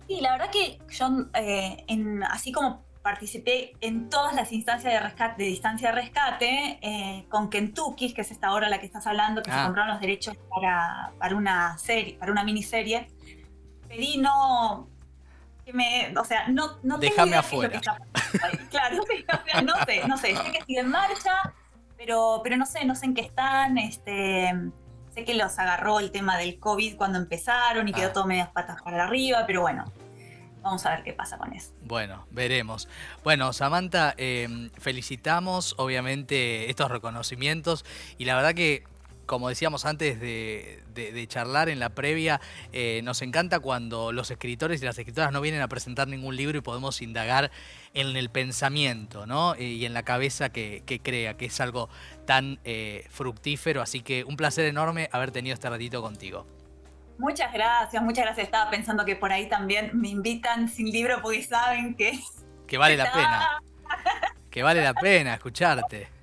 Sí, 0.09 0.19
la 0.19 0.33
verdad 0.33 0.51
que 0.51 0.77
yo, 0.89 1.07
eh, 1.35 1.85
así 2.29 2.51
como 2.51 2.83
participé 3.01 3.71
en 3.79 4.09
todas 4.09 4.35
las 4.35 4.51
instancias 4.51 4.93
de 4.93 4.99
rescate, 4.99 5.41
de 5.41 5.47
distancia 5.47 5.89
de 5.89 6.01
rescate, 6.01 6.79
eh, 6.81 7.25
con 7.29 7.49
Kentucky, 7.49 8.13
que 8.13 8.21
es 8.21 8.31
esta 8.31 8.53
obra 8.53 8.67
la 8.67 8.81
que 8.81 8.87
estás 8.87 9.07
hablando, 9.07 9.41
que 9.41 9.51
se 9.51 9.57
ah. 9.57 9.63
compraron 9.63 9.91
los 9.91 10.01
derechos 10.01 10.35
para, 10.49 11.13
para, 11.17 11.35
una 11.37 11.77
serie, 11.77 12.15
para 12.19 12.33
una 12.33 12.43
miniserie 12.43 13.07
pedí 13.89 14.17
no. 14.17 14.87
Que 15.65 15.73
me, 15.73 16.13
o 16.17 16.23
sea, 16.23 16.47
no, 16.47 16.77
no 16.83 16.97
Déjame 16.97 17.35
afuera. 17.35 17.81
claro, 18.69 18.97
no 19.63 19.75
sé, 19.85 20.07
no 20.07 20.17
sé, 20.17 20.35
sé 20.35 20.51
que 20.51 20.63
sigue 20.65 20.79
en 20.79 20.89
marcha, 20.89 21.53
pero, 21.97 22.41
pero 22.43 22.55
no 22.55 22.65
sé, 22.65 22.85
no 22.85 22.95
sé 22.95 23.07
en 23.07 23.13
qué 23.13 23.21
están. 23.21 23.77
Este, 23.77 24.53
sé 25.13 25.25
que 25.25 25.33
los 25.33 25.59
agarró 25.59 25.99
el 25.99 26.11
tema 26.11 26.37
del 26.37 26.59
COVID 26.59 26.95
cuando 26.95 27.19
empezaron 27.19 27.87
y 27.87 27.93
quedó 27.93 28.09
ah. 28.09 28.13
todo 28.13 28.25
medias 28.25 28.49
patas 28.49 28.81
para 28.81 29.03
arriba, 29.03 29.43
pero 29.45 29.61
bueno, 29.61 29.91
vamos 30.61 30.85
a 30.85 30.91
ver 30.91 31.03
qué 31.03 31.13
pasa 31.13 31.37
con 31.37 31.53
eso. 31.53 31.71
Bueno, 31.83 32.25
veremos. 32.31 32.87
Bueno, 33.23 33.53
Samantha, 33.53 34.13
em, 34.17 34.69
felicitamos 34.71 35.75
obviamente 35.77 36.69
estos 36.69 36.89
reconocimientos 36.89 37.85
y 38.17 38.25
la 38.25 38.35
verdad 38.35 38.53
que 38.53 38.83
como 39.29 39.47
decíamos 39.47 39.85
antes 39.85 40.19
de, 40.19 41.25
charlar 41.27 41.69
en 41.69 41.79
la 41.79 41.89
previa, 41.89 42.41
eh, 42.73 43.01
nos 43.03 43.21
encanta 43.21 43.59
cuando 43.59 44.11
los 44.11 44.31
escritores 44.31 44.81
y 44.81 44.85
las 44.85 44.97
escritoras 44.97 45.31
no 45.31 45.39
vienen 45.39 45.61
a 45.61 45.67
presentar 45.67 46.07
ningún 46.07 46.35
libro 46.35 46.57
y 46.57 46.61
podemos 46.61 46.99
indagar 47.03 47.51
en 47.93 48.17
el 48.17 48.31
pensamiento 48.31 49.27
¿no? 49.27 49.53
Eh, 49.53 49.65
y 49.65 49.85
en 49.85 49.93
la 49.93 50.01
cabeza 50.01 50.49
que, 50.49 50.83
crea, 51.03 51.37
que 51.37 51.45
es 51.45 51.61
algo 51.61 51.89
tan 52.25 52.59
eh, 52.63 53.05
fructífero. 53.11 53.83
Así 53.83 54.01
que 54.01 54.23
un 54.23 54.35
placer 54.35 54.65
enorme 54.65 55.09
haber 55.11 55.29
tenido 55.29 55.53
este 55.53 55.69
ratito 55.69 56.01
contigo. 56.01 56.47
Muchas 57.19 57.53
gracias, 57.53 58.01
muchas 58.01 58.25
gracias. 58.25 58.47
Estaba 58.47 58.71
pensando 58.71 59.05
que 59.05 59.15
por 59.15 59.31
ahí 59.31 59.47
también 59.47 59.91
me 59.93 60.09
invitan 60.09 60.67
sin 60.69 60.89
libro 60.89 61.21
porque 61.21 61.43
saben 61.43 61.93
que... 61.93 62.19
Que 62.65 62.79
vale 62.79 62.97
la 62.97 63.11
pena. 63.11 63.61
Que 64.49 64.63
vale 64.63 64.83
la 64.83 64.95
pena 64.95 65.35
escucharte. 65.35 66.18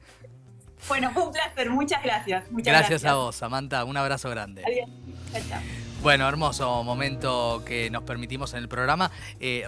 Bueno, 0.89 1.11
fue 1.13 1.25
un 1.25 1.33
placer, 1.33 1.71
muchas 1.71 2.03
gracias. 2.03 2.51
Muchas 2.51 2.73
gracias, 2.73 3.05
a 3.05 3.15
vos, 3.15 3.37
Samantha, 3.37 3.85
un 3.85 3.97
abrazo 3.97 4.31
grande. 4.31 4.63
Adiós. 4.65 4.89
Chao, 5.33 5.43
chao. 5.49 5.61
Bueno, 6.03 6.29
hermoso 6.29 6.85
momento 6.85 7.65
que 7.67 7.91
nos 7.91 8.05
permitimos 8.05 8.53
en 8.53 8.61
el 8.61 8.69
programa. 8.69 9.11
Eh, 9.41 9.65